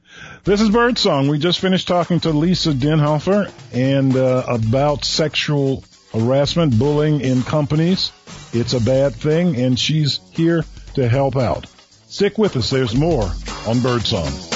This 0.44 0.62
is 0.62 0.70
Birdsong. 0.70 1.28
We 1.28 1.40
just 1.40 1.60
finished 1.60 1.88
talking 1.88 2.20
to 2.22 2.30
Lisa 2.30 2.72
Denhofer 2.72 3.52
and 3.74 4.16
uh, 4.16 4.44
about 4.48 5.04
sexual 5.04 5.84
harassment, 6.14 6.78
bullying 6.78 7.22
in 7.22 7.42
companies. 7.42 8.12
It's 8.54 8.74
a 8.74 8.80
bad 8.80 9.16
thing, 9.16 9.56
and 9.56 9.78
she's 9.80 10.20
here 10.32 10.66
to 10.96 11.08
help 11.08 11.36
out. 11.36 11.66
Stick 12.08 12.38
with 12.38 12.56
us. 12.58 12.70
There's 12.70 12.96
more 12.96 13.30
on 13.68 13.82
Birdsong. 13.82 14.49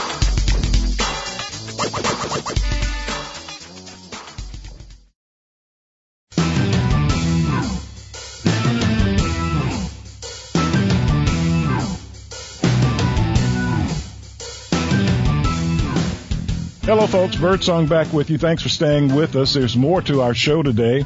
Hello 17.03 17.27
folks, 17.27 17.35
Birdsong 17.35 17.87
back 17.87 18.13
with 18.13 18.29
you. 18.29 18.37
Thanks 18.37 18.63
for 18.63 18.69
staying 18.69 19.13
with 19.13 19.35
us. 19.35 19.53
There's 19.53 19.75
more 19.75 20.01
to 20.03 20.21
our 20.21 20.33
show 20.33 20.63
today. 20.63 21.03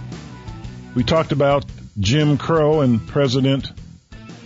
We 0.94 1.04
talked 1.04 1.32
about 1.32 1.66
Jim 2.00 2.38
Crow 2.38 2.82
and 2.82 3.08
President 3.08 3.72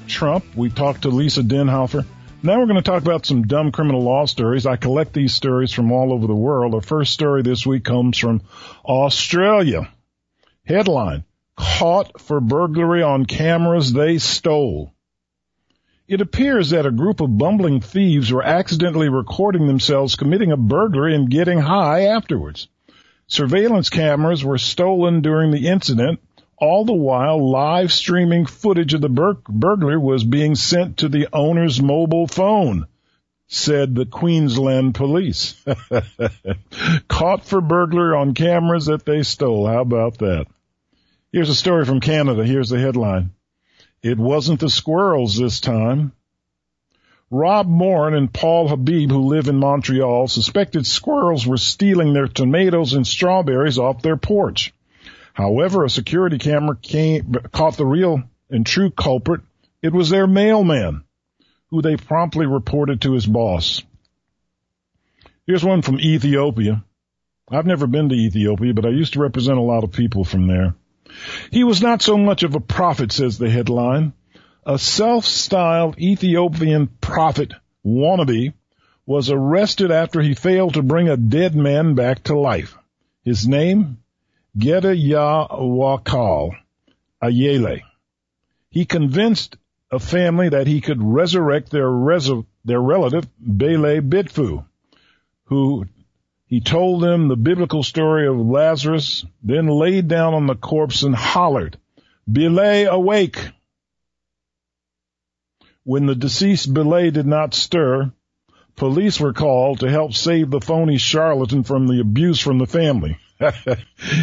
Trump. 0.08 0.46
We 0.56 0.70
talked 0.70 1.02
to 1.02 1.10
Lisa 1.10 1.44
Denhofer. 1.44 2.06
Now 2.42 2.58
we're 2.58 2.68
going 2.68 2.82
to 2.82 2.82
talk 2.82 3.02
about 3.02 3.26
some 3.26 3.48
dumb 3.48 3.74
criminal 3.74 4.02
law 4.02 4.28
stories. 4.28 4.66
I 4.66 4.78
collect 4.78 5.12
these 5.12 5.36
stories 5.36 5.74
from 5.74 5.92
all 5.92 6.14
over 6.14 6.26
the 6.26 6.34
world. 6.34 6.72
The 6.72 6.88
first 6.88 7.12
story 7.12 7.42
this 7.42 7.66
week 7.66 7.84
comes 7.84 8.18
from 8.18 8.44
Australia. 8.86 9.90
Headline, 10.64 11.26
caught 11.58 12.22
for 12.22 12.40
burglary 12.40 13.04
on 13.04 13.26
cameras 13.26 13.92
they 13.92 14.20
stole. 14.20 14.94
It 16.12 16.20
appears 16.20 16.72
that 16.72 16.86
a 16.86 16.92
group 16.92 17.22
of 17.22 17.38
bumbling 17.38 17.80
thieves 17.80 18.34
were 18.34 18.44
accidentally 18.44 19.08
recording 19.08 19.66
themselves 19.66 20.18
committing 20.18 20.52
a 20.52 20.58
burglary 20.58 21.16
and 21.16 21.30
getting 21.30 21.60
high 21.60 22.08
afterwards. 22.08 22.68
Surveillance 23.28 23.90
cameras 23.90 24.44
were 24.44 24.58
stolen 24.58 25.22
during 25.22 25.52
the 25.52 25.70
incident. 25.70 26.20
All 26.58 26.84
the 26.84 26.92
while, 26.92 27.50
live 27.50 27.94
streaming 27.94 28.46
footage 28.46 28.94
of 28.94 29.00
the 29.00 29.08
bur- 29.08 29.38
burglary 29.48 29.98
was 29.98 30.26
being 30.26 30.56
sent 30.56 30.98
to 30.98 31.08
the 31.08 31.30
owner's 31.32 31.82
mobile 31.82 32.28
phone, 32.28 32.88
said 33.48 33.96
the 33.96 34.06
Queensland 34.06 34.96
police. 34.96 35.64
Caught 37.08 37.46
for 37.46 37.62
burglary 37.62 38.18
on 38.18 38.34
cameras 38.34 38.88
that 38.88 39.06
they 39.06 39.24
stole. 39.24 39.66
How 39.66 39.80
about 39.80 40.18
that? 40.18 40.48
Here's 41.32 41.50
a 41.50 41.56
story 41.56 41.86
from 41.86 42.02
Canada. 42.02 42.46
Here's 42.46 42.68
the 42.68 42.80
headline. 42.80 43.32
It 44.04 44.18
wasn't 44.18 44.60
the 44.60 44.70
squirrels 44.70 45.38
this 45.38 45.60
time. 45.60 46.14
Rob 47.30 47.68
Morin 47.68 48.16
and 48.16 48.34
Paul 48.34 48.68
Habib, 48.68 49.12
who 49.12 49.28
live 49.28 49.48
in 49.48 49.58
Montreal, 49.58 50.28
suspected 50.28 50.86
squirrels 50.86 51.46
were 51.46 51.58
stealing 51.58 52.14
their 52.14 52.28
tomatoes 52.28 52.94
and 52.94 53.06
strawberries 53.06 53.78
off 53.78 54.02
their 54.02 54.18
porch. 54.18 54.74
However, 55.34 55.86
a 55.86 55.90
security 55.90 56.40
camera 56.40 56.76
came, 56.76 57.34
caught 57.52 57.78
the 57.78 57.86
real 57.86 58.24
and 58.50 58.66
true 58.66 58.90
culprit. 58.90 59.42
It 59.82 59.94
was 59.94 60.10
their 60.10 60.28
mailman, 60.28 61.04
who 61.70 61.82
they 61.82 61.96
promptly 61.96 62.48
reported 62.48 63.02
to 63.02 63.14
his 63.14 63.26
boss. 63.26 63.82
Here's 65.48 65.64
one 65.64 65.84
from 65.84 66.00
Ethiopia. 66.00 66.84
I've 67.50 67.66
never 67.66 67.88
been 67.88 68.10
to 68.10 68.16
Ethiopia, 68.16 68.74
but 68.74 68.86
I 68.86 68.90
used 68.90 69.14
to 69.14 69.22
represent 69.22 69.58
a 69.58 69.62
lot 69.62 69.84
of 69.84 69.92
people 69.92 70.24
from 70.24 70.48
there. 70.48 70.76
He 71.52 71.64
was 71.64 71.82
not 71.82 72.02
so 72.02 72.18
much 72.18 72.44
of 72.44 72.56
a 72.56 72.60
prophet, 72.60 73.12
says 73.12 73.38
the 73.38 73.50
headline. 73.50 74.14
A 74.66 74.78
self-styled 74.78 76.00
Ethiopian 76.00 76.88
prophet 77.02 77.54
wannabe 77.86 78.54
was 79.06 79.30
arrested 79.30 79.92
after 79.92 80.22
he 80.22 80.34
failed 80.34 80.76
to 80.76 80.84
bring 80.84 81.10
a 81.10 81.18
dead 81.18 81.56
man 81.56 81.96
back 81.96 82.24
to 82.24 82.40
life. 82.40 82.78
His 83.24 83.48
name? 83.48 83.98
Geda 84.58 84.96
Yawakal 84.96 86.52
Ayele. 87.22 87.82
He 88.70 88.86
convinced 88.86 89.58
a 89.92 90.00
family 90.00 90.50
that 90.50 90.68
he 90.68 90.82
could 90.82 91.02
resurrect 91.02 91.72
their 91.72 91.90
their 92.64 92.82
relative, 92.82 93.28
Bele 93.40 94.02
Bitfu, 94.02 94.66
who 95.46 95.86
he 96.52 96.60
told 96.60 97.02
them 97.02 97.30
the 97.30 97.38
biblical 97.38 97.82
story 97.82 98.28
of 98.28 98.38
Lazarus, 98.38 99.26
then 99.42 99.68
laid 99.68 100.10
down 100.10 100.34
on 100.34 100.48
the 100.48 100.56
corpse 100.56 101.02
and 101.02 101.16
hollered, 101.16 101.78
Belay 102.30 102.84
awake! 102.84 103.52
When 105.86 106.08
the 106.08 106.14
deceased 106.14 106.74
Belay 106.74 107.10
did 107.10 107.26
not 107.26 107.54
stir, 107.54 108.12
police 108.76 109.18
were 109.18 109.32
called 109.32 109.80
to 109.80 109.90
help 109.90 110.14
save 110.14 110.52
the 110.52 110.60
phony 110.60 110.98
charlatan 110.98 111.64
from 111.64 111.88
the 111.88 112.02
abuse 112.02 112.42
from 112.42 112.58
the 112.58 112.68
family. 112.68 113.18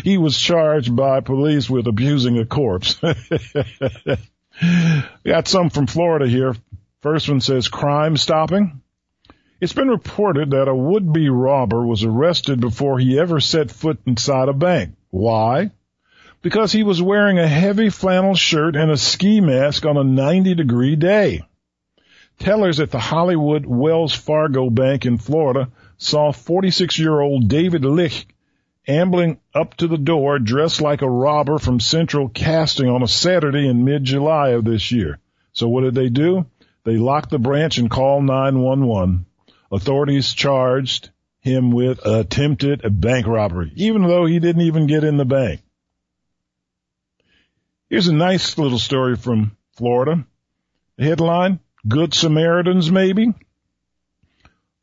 he 0.04 0.18
was 0.18 0.38
charged 0.38 0.94
by 0.94 1.20
police 1.20 1.70
with 1.70 1.86
abusing 1.86 2.38
a 2.38 2.44
corpse. 2.44 2.96
Got 5.24 5.48
some 5.48 5.70
from 5.70 5.86
Florida 5.86 6.28
here. 6.28 6.54
First 7.00 7.30
one 7.30 7.40
says 7.40 7.68
crime 7.68 8.18
stopping. 8.18 8.82
It's 9.60 9.72
been 9.72 9.88
reported 9.88 10.50
that 10.50 10.68
a 10.68 10.74
would-be 10.74 11.28
robber 11.30 11.84
was 11.84 12.04
arrested 12.04 12.60
before 12.60 13.00
he 13.00 13.18
ever 13.18 13.40
set 13.40 13.72
foot 13.72 13.98
inside 14.06 14.48
a 14.48 14.52
bank. 14.52 14.94
Why? 15.10 15.72
Because 16.42 16.70
he 16.70 16.84
was 16.84 17.02
wearing 17.02 17.40
a 17.40 17.48
heavy 17.48 17.90
flannel 17.90 18.36
shirt 18.36 18.76
and 18.76 18.88
a 18.88 18.96
ski 18.96 19.40
mask 19.40 19.84
on 19.84 19.96
a 19.96 20.04
90 20.04 20.54
degree 20.54 20.94
day. 20.94 21.42
Tellers 22.38 22.78
at 22.78 22.92
the 22.92 23.00
Hollywood 23.00 23.66
Wells 23.66 24.14
Fargo 24.14 24.70
Bank 24.70 25.06
in 25.06 25.18
Florida 25.18 25.68
saw 25.96 26.30
46 26.30 26.96
year 26.96 27.18
old 27.18 27.48
David 27.48 27.84
Licht 27.84 28.32
ambling 28.86 29.40
up 29.52 29.74
to 29.78 29.88
the 29.88 29.98
door 29.98 30.38
dressed 30.38 30.80
like 30.80 31.02
a 31.02 31.10
robber 31.10 31.58
from 31.58 31.80
Central 31.80 32.28
Casting 32.28 32.88
on 32.88 33.02
a 33.02 33.08
Saturday 33.08 33.66
in 33.66 33.84
mid-July 33.84 34.50
of 34.50 34.64
this 34.64 34.92
year. 34.92 35.18
So 35.52 35.68
what 35.68 35.80
did 35.80 35.96
they 35.96 36.10
do? 36.10 36.46
They 36.84 36.96
locked 36.96 37.30
the 37.30 37.40
branch 37.40 37.78
and 37.78 37.90
called 37.90 38.22
911. 38.22 39.26
Authorities 39.70 40.32
charged 40.32 41.10
him 41.40 41.70
with 41.70 42.04
attempted 42.04 42.82
bank 43.00 43.26
robbery, 43.26 43.72
even 43.76 44.02
though 44.02 44.26
he 44.26 44.38
didn't 44.38 44.62
even 44.62 44.86
get 44.86 45.04
in 45.04 45.16
the 45.16 45.24
bank. 45.24 45.60
Here's 47.90 48.08
a 48.08 48.14
nice 48.14 48.58
little 48.58 48.78
story 48.78 49.16
from 49.16 49.56
Florida. 49.72 50.26
The 50.96 51.04
headline, 51.04 51.60
Good 51.86 52.12
Samaritans 52.12 52.90
maybe? 52.90 53.32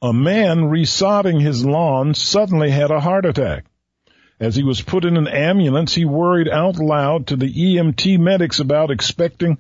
A 0.02 0.14
man 0.14 0.70
resodding 0.70 1.42
his 1.42 1.66
lawn 1.66 2.14
suddenly 2.14 2.70
had 2.70 2.92
a 2.92 3.00
heart 3.00 3.26
attack. 3.26 3.66
As 4.40 4.56
he 4.56 4.64
was 4.64 4.82
put 4.82 5.06
in 5.06 5.18
an 5.18 5.28
ambulance, 5.28 5.96
he 5.96 6.06
worried 6.06 6.50
out 6.50 6.78
loud 6.78 7.28
to 7.28 7.36
the 7.36 7.52
EMT 7.52 8.20
medics 8.20 8.60
about 8.60 8.92
expecting 8.92 9.58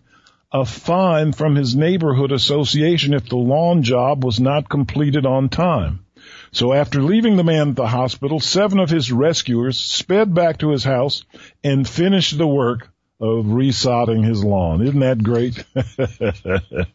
a 0.56 0.64
fine 0.64 1.34
from 1.34 1.53
his 1.53 1.76
neighborhood 1.76 2.32
association 2.32 3.14
if 3.14 3.28
the 3.28 3.36
lawn 3.36 3.84
job 3.84 4.24
was 4.24 4.39
not 4.39 4.70
completed 4.70 5.26
on 5.26 5.49
time. 5.49 6.06
So 6.53 6.72
after 6.72 7.01
leaving 7.01 7.36
the 7.36 7.43
man 7.43 7.72
at 7.72 7.76
the 7.76 7.88
hospital, 7.88 8.39
seven 8.39 8.80
of 8.80 8.89
his 8.89 9.12
rescuers 9.12 9.78
sped 9.78 10.34
back 10.34 10.60
to 10.60 10.70
his 10.70 10.86
house 10.86 11.26
and 11.62 11.86
finished 11.86 12.38
the 12.38 12.47
work 12.47 12.88
of 13.20 13.47
resodding 13.47 14.24
his 14.24 14.45
lawn. 14.45 14.82
Isn't 14.82 15.01
that 15.01 15.22
great? 15.22 15.62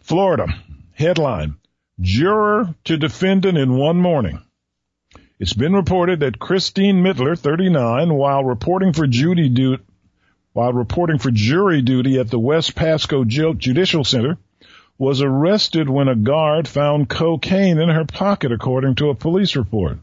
Florida. 0.00 0.48
Headline. 0.92 1.56
Juror 1.98 2.74
to 2.84 2.98
defendant 2.98 3.56
in 3.56 3.74
one 3.74 3.96
morning. 3.96 4.42
It's 5.38 5.54
been 5.54 5.72
reported 5.72 6.20
that 6.20 6.38
Christine 6.38 7.02
Mittler, 7.02 7.38
39, 7.38 8.12
while 8.12 8.44
reporting 8.44 8.92
for 8.92 9.06
Judy 9.06 9.48
du- 9.48 9.78
while 10.56 10.72
reporting 10.72 11.18
for 11.18 11.30
jury 11.30 11.82
duty 11.82 12.18
at 12.18 12.30
the 12.30 12.38
West 12.38 12.74
Pasco 12.74 13.24
Judicial 13.24 14.04
Center, 14.04 14.38
was 14.96 15.20
arrested 15.20 15.86
when 15.86 16.08
a 16.08 16.16
guard 16.16 16.66
found 16.66 17.10
cocaine 17.10 17.78
in 17.78 17.90
her 17.90 18.06
pocket, 18.06 18.50
according 18.50 18.94
to 18.94 19.10
a 19.10 19.14
police 19.14 19.54
report. 19.54 19.98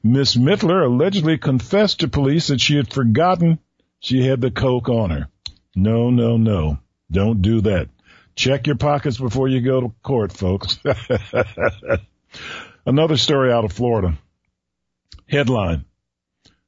Miss 0.00 0.36
Mittler 0.36 0.86
allegedly 0.86 1.36
confessed 1.36 1.98
to 1.98 2.06
police 2.06 2.46
that 2.46 2.60
she 2.60 2.76
had 2.76 2.92
forgotten 2.92 3.58
she 3.98 4.24
had 4.24 4.40
the 4.40 4.52
coke 4.52 4.88
on 4.88 5.10
her. 5.10 5.28
No, 5.74 6.10
no, 6.10 6.36
no. 6.36 6.78
Don't 7.10 7.42
do 7.42 7.62
that. 7.62 7.88
Check 8.36 8.68
your 8.68 8.76
pockets 8.76 9.18
before 9.18 9.48
you 9.48 9.60
go 9.62 9.80
to 9.80 9.92
court, 10.04 10.30
folks. 10.32 10.78
Another 12.86 13.16
story 13.16 13.52
out 13.52 13.64
of 13.64 13.72
Florida. 13.72 14.16
Headline. 15.28 15.86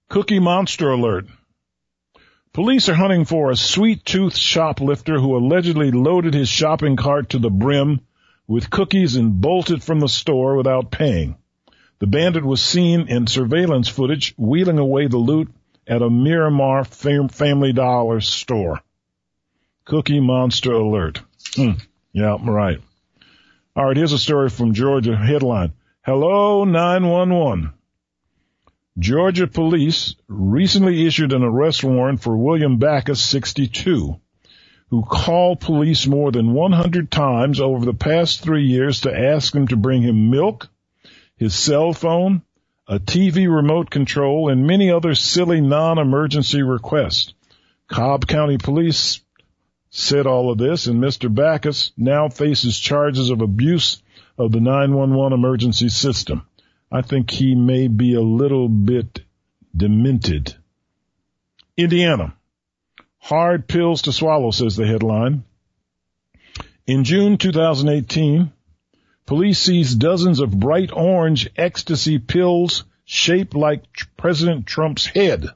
Cookie 0.09 0.41
Monster 0.41 0.91
Alert. 0.91 1.27
Police 2.55 2.89
are 2.89 2.95
hunting 2.95 3.25
for 3.25 3.51
a 3.51 3.57
sweet 3.57 4.05
tooth 4.05 4.37
shoplifter 4.37 5.19
who 5.19 5.37
allegedly 5.37 5.91
loaded 5.91 6.35
his 6.35 6.49
shopping 6.49 6.95
cart 6.95 7.31
to 7.31 7.41
the 7.41 7.51
brim 7.51 8.01
with 8.47 8.71
cookies 8.71 9.17
and 9.17 9.41
bolted 9.41 9.83
from 9.83 9.99
the 9.99 10.09
store 10.09 10.57
without 10.57 10.93
paying. 10.93 11.37
The 11.99 12.07
bandit 12.07 12.45
was 12.45 12.63
seen 12.63 13.09
in 13.09 13.27
surveillance 13.27 13.89
footage 13.89 14.35
wheeling 14.37 14.79
away 14.79 15.09
the 15.09 15.19
loot 15.19 15.53
at 15.89 16.01
a 16.01 16.09
Miramar 16.09 16.85
fam- 16.85 17.29
Family 17.29 17.73
Dollar 17.73 18.21
store. 18.21 18.81
Cookie 19.85 20.21
Monster 20.21 20.75
Alert. 20.75 21.23
Hmm. 21.57 21.73
Yeah, 22.13 22.39
right. 22.41 22.81
All 23.75 23.87
right, 23.87 23.97
here's 23.97 24.13
a 24.13 24.19
story 24.19 24.49
from 24.49 24.75
Georgia 24.75 25.17
headline. 25.17 25.73
Hello 26.03 26.63
911. 26.65 27.73
Georgia 28.97 29.49
police 29.49 30.15
recently 30.29 31.05
issued 31.05 31.33
an 31.33 31.43
arrest 31.43 31.83
warrant 31.83 32.23
for 32.23 32.37
William 32.37 32.79
Backus, 32.79 33.21
62, 33.21 34.21
who 34.91 35.03
called 35.03 35.59
police 35.59 36.07
more 36.07 36.31
than 36.31 36.53
100 36.53 37.11
times 37.11 37.61
over 37.61 37.85
the 37.85 37.93
past 37.93 38.41
three 38.41 38.67
years 38.67 39.01
to 39.01 39.13
ask 39.13 39.53
them 39.53 39.67
to 39.67 39.77
bring 39.77 40.03
him 40.03 40.31
milk, 40.31 40.69
his 41.37 41.57
cell 41.57 41.93
phone, 41.93 42.43
a 42.87 43.01
TV 43.01 43.53
remote 43.53 43.91
control, 43.91 44.49
and 44.49 44.65
many 44.65 44.93
other 44.93 45.17
silly 45.17 45.61
non-emergency 45.61 46.63
requests. 46.63 47.35
Cobb 47.89 48.29
County 48.29 48.59
Police 48.59 49.21
said 49.91 50.29
all 50.29 50.53
of 50.53 50.59
this, 50.59 50.87
and 50.87 51.03
Mr. 51.03 51.35
Backus 51.35 51.91
now 51.97 52.29
faces 52.29 52.79
charges 52.79 53.31
of 53.31 53.41
abuse 53.41 54.01
of 54.39 54.53
the 54.53 54.61
911 54.61 55.37
emergency 55.37 55.89
system. 55.89 56.47
I 56.91 57.03
think 57.03 57.31
he 57.31 57.55
may 57.55 57.89
be 57.89 58.15
a 58.15 58.21
little 58.21 58.69
bit 58.69 59.21
demented. 59.77 60.55
Indiana. 61.77 62.35
Hard 63.19 63.67
pills 63.67 64.03
to 64.03 64.13
swallow, 64.13 64.51
says 64.51 64.77
the 64.77 64.87
headline. 64.87 65.45
In 66.87 67.05
June 67.05 67.39
2018, 67.39 68.53
police 69.27 69.59
seized 69.59 69.99
dozens 69.99 70.41
of 70.41 70.61
bright 70.61 70.91
orange 70.93 71.49
ecstasy 71.57 72.19
pills 72.19 72.85
shaped 73.05 73.55
like 73.55 73.85
President 74.17 74.67
Trump's 74.67 75.07
head. 75.07 75.47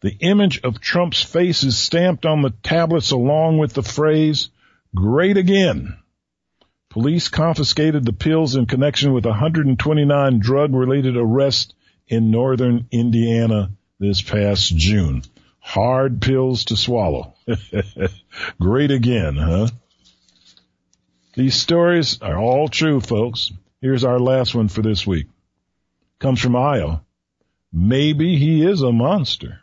The 0.00 0.16
image 0.20 0.60
of 0.62 0.80
Trump's 0.80 1.22
face 1.22 1.64
is 1.64 1.78
stamped 1.78 2.24
on 2.24 2.42
the 2.42 2.54
tablets 2.62 3.10
along 3.10 3.58
with 3.58 3.72
the 3.72 3.82
phrase, 3.82 4.50
great 4.94 5.36
again. 5.36 5.96
Police 6.94 7.26
confiscated 7.26 8.04
the 8.04 8.12
pills 8.12 8.54
in 8.54 8.66
connection 8.66 9.12
with 9.12 9.24
129 9.24 10.38
drug-related 10.38 11.16
arrests 11.16 11.74
in 12.06 12.30
northern 12.30 12.86
Indiana 12.92 13.72
this 13.98 14.22
past 14.22 14.76
June. 14.76 15.24
Hard 15.58 16.22
pills 16.22 16.66
to 16.66 16.76
swallow. 16.76 17.34
Great 18.60 18.92
again, 18.92 19.34
huh? 19.34 19.66
These 21.34 21.56
stories 21.56 22.22
are 22.22 22.38
all 22.38 22.68
true, 22.68 23.00
folks. 23.00 23.50
Here's 23.80 24.04
our 24.04 24.20
last 24.20 24.54
one 24.54 24.68
for 24.68 24.82
this 24.82 25.04
week. 25.04 25.26
Comes 26.20 26.40
from 26.40 26.54
Iowa. 26.54 27.02
Maybe 27.72 28.36
he 28.36 28.64
is 28.64 28.82
a 28.82 28.92
monster. 28.92 29.62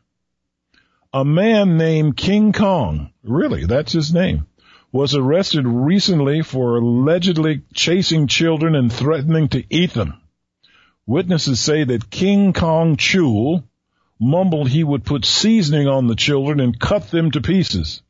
A 1.13 1.23
man 1.23 1.77
named 1.77 2.17
King 2.17 2.51
Kong, 2.51 3.13
really, 3.23 3.67
that's 3.67 3.93
his 3.93 4.13
name, 4.13 4.47
was 4.91 5.15
arrested 5.15 5.65
recently 5.65 6.41
for 6.41 6.77
allegedly 6.77 7.61
chasing 7.73 8.27
children 8.27 8.75
and 8.75 8.91
threatening 8.91 9.47
to 9.49 9.63
eat 9.69 9.93
them. 9.93 10.21
Witnesses 11.05 11.59
say 11.59 11.83
that 11.83 12.09
King 12.09 12.53
Kong 12.53 12.97
Chul 12.97 13.63
mumbled 14.19 14.69
he 14.69 14.83
would 14.83 15.03
put 15.03 15.25
seasoning 15.25 15.87
on 15.87 16.07
the 16.07 16.15
children 16.15 16.59
and 16.59 16.79
cut 16.79 17.09
them 17.09 17.31
to 17.31 17.41
pieces. 17.41 18.01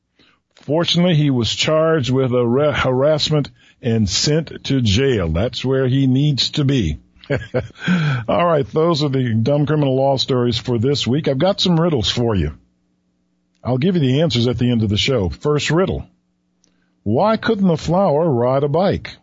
Fortunately, 0.56 1.16
he 1.16 1.30
was 1.30 1.54
charged 1.54 2.12
with 2.12 2.32
a 2.32 2.74
harassment 2.76 3.50
and 3.82 4.08
sent 4.10 4.66
to 4.66 4.82
jail. 4.82 5.30
That's 5.30 5.64
where 5.66 5.88
he 5.88 6.06
needs 6.08 6.52
to 6.52 6.66
be. 6.66 7.00
All 8.28 8.46
right, 8.46 8.68
those 8.68 9.04
are 9.04 9.10
the 9.10 9.34
dumb 9.34 9.66
criminal 9.66 9.96
law 9.96 10.18
stories 10.18 10.58
for 10.58 10.78
this 10.78 11.08
week. 11.08 11.28
I've 11.28 11.40
got 11.40 11.62
some 11.62 11.80
riddles 11.80 12.12
for 12.12 12.36
you. 12.36 12.58
I'll 13.64 13.78
give 13.78 13.96
you 13.96 14.02
the 14.02 14.22
answers 14.22 14.48
at 14.48 14.58
the 14.58 14.70
end 14.70 14.84
of 14.84 14.90
the 14.90 14.98
show. 14.98 15.30
First 15.30 15.72
riddle. 15.72 16.08
Why 17.04 17.38
couldn't 17.38 17.68
the 17.68 17.78
flower 17.78 18.30
ride 18.30 18.64
a 18.64 18.68
bike? 18.68 19.16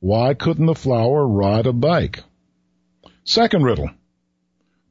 Why 0.00 0.32
couldn't 0.32 0.66
the 0.66 0.74
flower 0.74 1.26
ride 1.26 1.66
a 1.66 1.72
bike? 1.72 2.22
Second 3.24 3.64
riddle. 3.64 3.90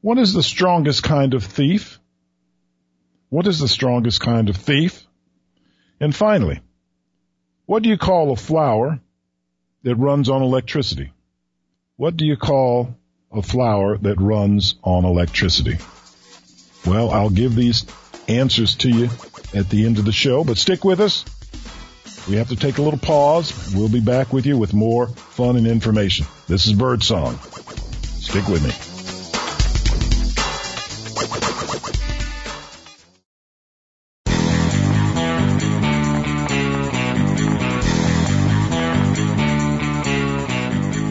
What 0.00 0.18
is 0.18 0.32
the 0.32 0.42
strongest 0.42 1.02
kind 1.02 1.34
of 1.34 1.44
thief? 1.44 1.98
What 3.28 3.46
is 3.46 3.58
the 3.58 3.68
strongest 3.68 4.20
kind 4.20 4.48
of 4.48 4.56
thief? 4.56 5.04
And 6.00 6.14
finally, 6.14 6.60
what 7.66 7.82
do 7.82 7.88
you 7.88 7.98
call 7.98 8.30
a 8.30 8.36
flower 8.36 9.00
that 9.82 9.96
runs 9.96 10.28
on 10.28 10.42
electricity? 10.42 11.12
What 11.96 12.16
do 12.16 12.24
you 12.24 12.36
call 12.36 12.94
a 13.32 13.42
flower 13.42 13.98
that 13.98 14.20
runs 14.20 14.76
on 14.82 15.04
electricity? 15.04 15.78
Well, 16.86 17.10
I'll 17.10 17.30
give 17.30 17.54
these 17.54 17.84
answers 18.28 18.76
to 18.76 18.88
you 18.88 19.10
at 19.54 19.68
the 19.68 19.86
end 19.86 19.98
of 19.98 20.04
the 20.04 20.12
show, 20.12 20.44
but 20.44 20.56
stick 20.56 20.84
with 20.84 21.00
us. 21.00 21.24
We 22.28 22.36
have 22.36 22.48
to 22.50 22.56
take 22.56 22.78
a 22.78 22.82
little 22.82 22.98
pause. 22.98 23.72
We'll 23.74 23.88
be 23.88 24.00
back 24.00 24.32
with 24.32 24.46
you 24.46 24.56
with 24.56 24.72
more 24.72 25.08
fun 25.08 25.56
and 25.56 25.66
information. 25.66 26.26
This 26.46 26.66
is 26.66 26.72
Birdsong. 26.74 27.36
Stick 27.36 28.46
with 28.46 28.62
me. 28.62 28.70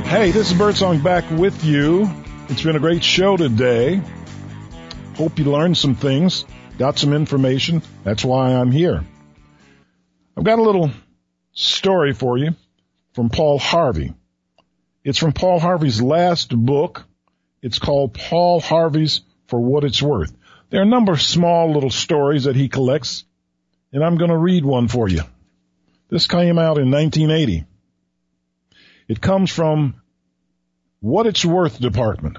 Hey, 0.09 0.31
this 0.31 0.51
is 0.51 0.57
Birdsong 0.57 1.01
back 1.01 1.29
with 1.31 1.63
you. 1.63 2.09
It's 2.49 2.63
been 2.63 2.75
a 2.75 2.79
great 2.79 3.03
show 3.03 3.37
today. 3.37 4.01
Hope 5.15 5.37
you 5.37 5.45
learned 5.45 5.77
some 5.77 5.95
things, 5.95 6.45
got 6.77 6.97
some 6.97 7.13
information. 7.13 7.83
That's 8.03 8.25
why 8.25 8.53
I'm 8.53 8.71
here. 8.71 9.05
I've 10.39 10.45
got 10.45 10.59
a 10.59 10.63
little 10.63 10.89
story 11.51 12.13
for 12.13 12.37
you 12.37 12.55
from 13.11 13.27
Paul 13.27 13.59
Harvey. 13.59 14.13
It's 15.03 15.17
from 15.17 15.33
Paul 15.33 15.59
Harvey's 15.59 16.01
last 16.01 16.55
book. 16.55 17.05
It's 17.61 17.77
called 17.77 18.13
Paul 18.13 18.61
Harvey's 18.61 19.19
For 19.47 19.59
What 19.59 19.83
It's 19.83 20.01
Worth. 20.01 20.33
There 20.69 20.79
are 20.79 20.85
a 20.85 20.89
number 20.89 21.11
of 21.11 21.21
small 21.21 21.73
little 21.73 21.89
stories 21.89 22.45
that 22.45 22.55
he 22.55 22.69
collects, 22.69 23.25
and 23.91 24.01
I'm 24.01 24.15
going 24.15 24.29
to 24.29 24.37
read 24.37 24.63
one 24.63 24.87
for 24.87 25.09
you. 25.09 25.23
This 26.07 26.25
came 26.25 26.57
out 26.57 26.77
in 26.77 26.89
1980. 26.89 27.65
It 29.09 29.19
comes 29.19 29.51
from 29.51 30.01
What 31.01 31.27
It's 31.27 31.43
Worth 31.43 31.81
Department. 31.81 32.37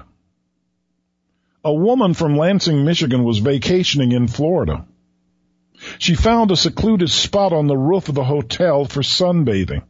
A 1.63 1.71
woman 1.71 2.15
from 2.15 2.35
Lansing, 2.35 2.83
Michigan 2.83 3.23
was 3.23 3.37
vacationing 3.37 4.11
in 4.11 4.27
Florida. 4.27 4.87
She 5.97 6.15
found 6.15 6.51
a 6.51 6.55
secluded 6.55 7.09
spot 7.09 7.53
on 7.53 7.67
the 7.67 7.77
roof 7.77 8.09
of 8.09 8.15
the 8.15 8.23
hotel 8.23 8.85
for 8.85 9.01
sunbathing. 9.01 9.83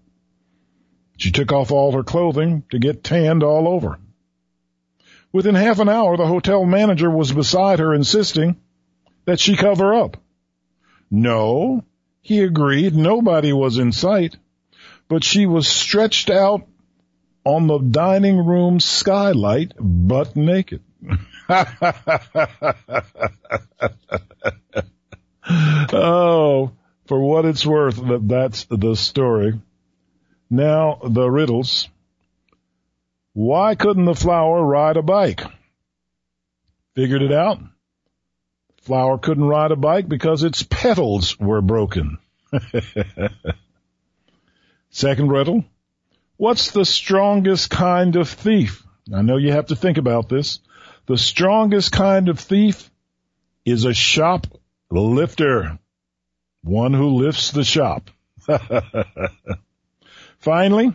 She 1.18 1.32
took 1.32 1.52
off 1.52 1.72
all 1.72 1.92
her 1.92 2.04
clothing 2.04 2.64
to 2.72 2.80
get 2.80 3.04
tanned 3.04 3.44
all 3.44 3.68
over. 3.68 4.00
Within 5.32 5.56
half 5.56 5.80
an 5.80 5.90
hour, 5.90 6.18
the 6.18 6.28
hotel 6.28 6.66
manager 6.66 7.10
was 7.10 7.32
beside 7.32 7.80
her 7.80 7.94
insisting 7.94 8.58
that 9.26 9.40
she 9.40 9.56
cover 9.56 9.94
up. 9.94 10.18
No, 11.10 11.84
he 12.22 12.42
agreed, 12.42 12.96
nobody 12.96 13.54
was 13.54 13.78
in 13.78 13.92
sight, 13.92 14.38
but 15.08 15.24
she 15.24 15.46
was 15.46 15.68
stretched 15.68 16.30
out 16.30 16.68
on 17.44 17.68
the 17.68 17.80
dining 17.80 18.38
room 18.38 18.80
skylight, 18.80 19.74
butt 19.80 20.36
naked. 20.36 20.82
oh, 25.94 26.72
for 27.06 27.20
what 27.20 27.46
it's 27.46 27.66
worth, 27.66 28.00
that's 28.28 28.66
the 28.66 28.96
story. 28.96 29.60
Now, 30.50 31.00
the 31.04 31.30
riddles. 31.30 31.90
Why 33.34 33.76
couldn't 33.76 34.06
the 34.06 34.16
flower 34.16 34.64
ride 34.64 34.98
a 34.98 35.02
bike? 35.02 35.42
Figured 36.96 37.22
it 37.22 37.32
out. 37.32 37.60
Flower 38.82 39.18
couldn't 39.18 39.46
ride 39.46 39.72
a 39.72 39.76
bike 39.76 40.10
because 40.10 40.44
its 40.44 40.64
petals 40.64 41.40
were 41.40 41.62
broken. 41.62 42.18
Second 44.90 45.30
riddle. 45.30 45.64
What's 46.38 46.72
the 46.72 46.86
strongest 46.86 47.70
kind 47.70 48.16
of 48.16 48.28
thief? 48.28 48.86
I 49.14 49.22
know 49.22 49.38
you 49.38 49.52
have 49.52 49.68
to 49.68 49.76
think 49.76 49.98
about 49.98 50.28
this. 50.28 50.60
The 51.06 51.18
strongest 51.18 51.92
kind 51.92 52.30
of 52.30 52.40
thief 52.40 52.90
is 53.64 53.86
a 53.86 53.94
shop 53.94 54.48
lifter. 55.00 55.80
One 56.64 56.94
who 56.94 57.10
lifts 57.24 57.52
the 57.52 57.64
shop. 57.64 58.12
Finally, 60.40 60.94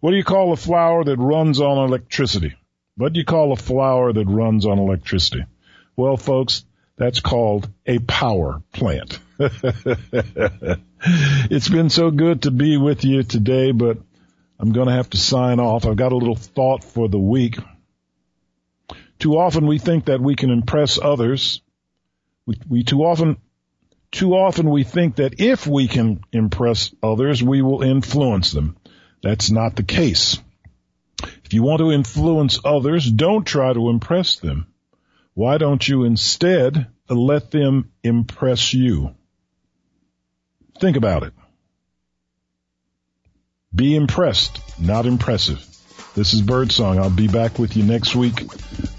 what 0.00 0.10
do 0.10 0.16
you 0.16 0.24
call 0.24 0.52
a 0.52 0.56
flower 0.56 1.04
that 1.04 1.18
runs 1.18 1.60
on 1.60 1.78
electricity? 1.78 2.54
What 2.96 3.12
do 3.12 3.20
you 3.20 3.24
call 3.24 3.52
a 3.52 3.56
flower 3.56 4.12
that 4.12 4.26
runs 4.26 4.66
on 4.66 4.78
electricity? 4.78 5.44
Well, 5.96 6.16
folks, 6.16 6.64
that's 6.96 7.20
called 7.20 7.68
a 7.86 7.98
power 7.98 8.62
plant. 8.72 9.18
it's 11.50 11.68
been 11.68 11.90
so 11.90 12.10
good 12.10 12.42
to 12.42 12.50
be 12.50 12.76
with 12.76 13.04
you 13.04 13.22
today, 13.22 13.72
but 13.72 13.98
I'm 14.58 14.72
going 14.72 14.88
to 14.88 14.94
have 14.94 15.10
to 15.10 15.18
sign 15.18 15.58
off. 15.58 15.86
I've 15.86 15.96
got 15.96 16.12
a 16.12 16.16
little 16.16 16.36
thought 16.36 16.84
for 16.84 17.08
the 17.08 17.18
week. 17.18 17.58
Too 19.18 19.38
often 19.38 19.66
we 19.66 19.78
think 19.78 20.04
that 20.06 20.20
we 20.20 20.36
can 20.36 20.50
impress 20.50 20.98
others. 21.00 21.62
We, 22.46 22.56
we 22.68 22.84
too 22.84 23.04
often, 23.04 23.36
too 24.10 24.34
often 24.34 24.70
we 24.70 24.84
think 24.84 25.16
that 25.16 25.40
if 25.40 25.66
we 25.66 25.88
can 25.88 26.20
impress 26.32 26.94
others, 27.02 27.42
we 27.42 27.62
will 27.62 27.82
influence 27.82 28.52
them. 28.52 28.76
That's 29.22 29.50
not 29.50 29.76
the 29.76 29.82
case. 29.82 30.38
If 31.44 31.54
you 31.54 31.62
want 31.62 31.80
to 31.80 31.92
influence 31.92 32.58
others, 32.64 33.10
don't 33.10 33.44
try 33.46 33.72
to 33.72 33.90
impress 33.90 34.36
them. 34.36 34.66
Why 35.34 35.58
don't 35.58 35.86
you 35.86 36.04
instead 36.04 36.88
let 37.08 37.50
them 37.50 37.90
impress 38.02 38.74
you? 38.74 39.14
Think 40.80 40.96
about 40.96 41.22
it. 41.22 41.32
Be 43.74 43.94
impressed, 43.94 44.60
not 44.80 45.06
impressive. 45.06 45.64
This 46.14 46.34
is 46.34 46.42
Birdsong. 46.42 46.98
I'll 46.98 47.08
be 47.08 47.26
back 47.26 47.58
with 47.58 47.74
you 47.74 47.84
next 47.84 48.14
week 48.14 48.42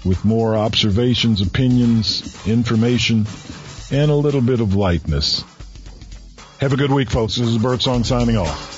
with 0.04 0.24
more 0.24 0.56
observations, 0.56 1.40
opinions, 1.40 2.44
information, 2.46 3.26
and 3.92 4.10
a 4.10 4.16
little 4.16 4.40
bit 4.40 4.60
of 4.60 4.74
lightness. 4.74 5.44
Have 6.58 6.72
a 6.72 6.76
good 6.76 6.90
week, 6.90 7.10
folks. 7.10 7.36
This 7.36 7.48
is 7.48 7.58
Birdsong 7.58 8.02
signing 8.02 8.36
off. 8.36 8.73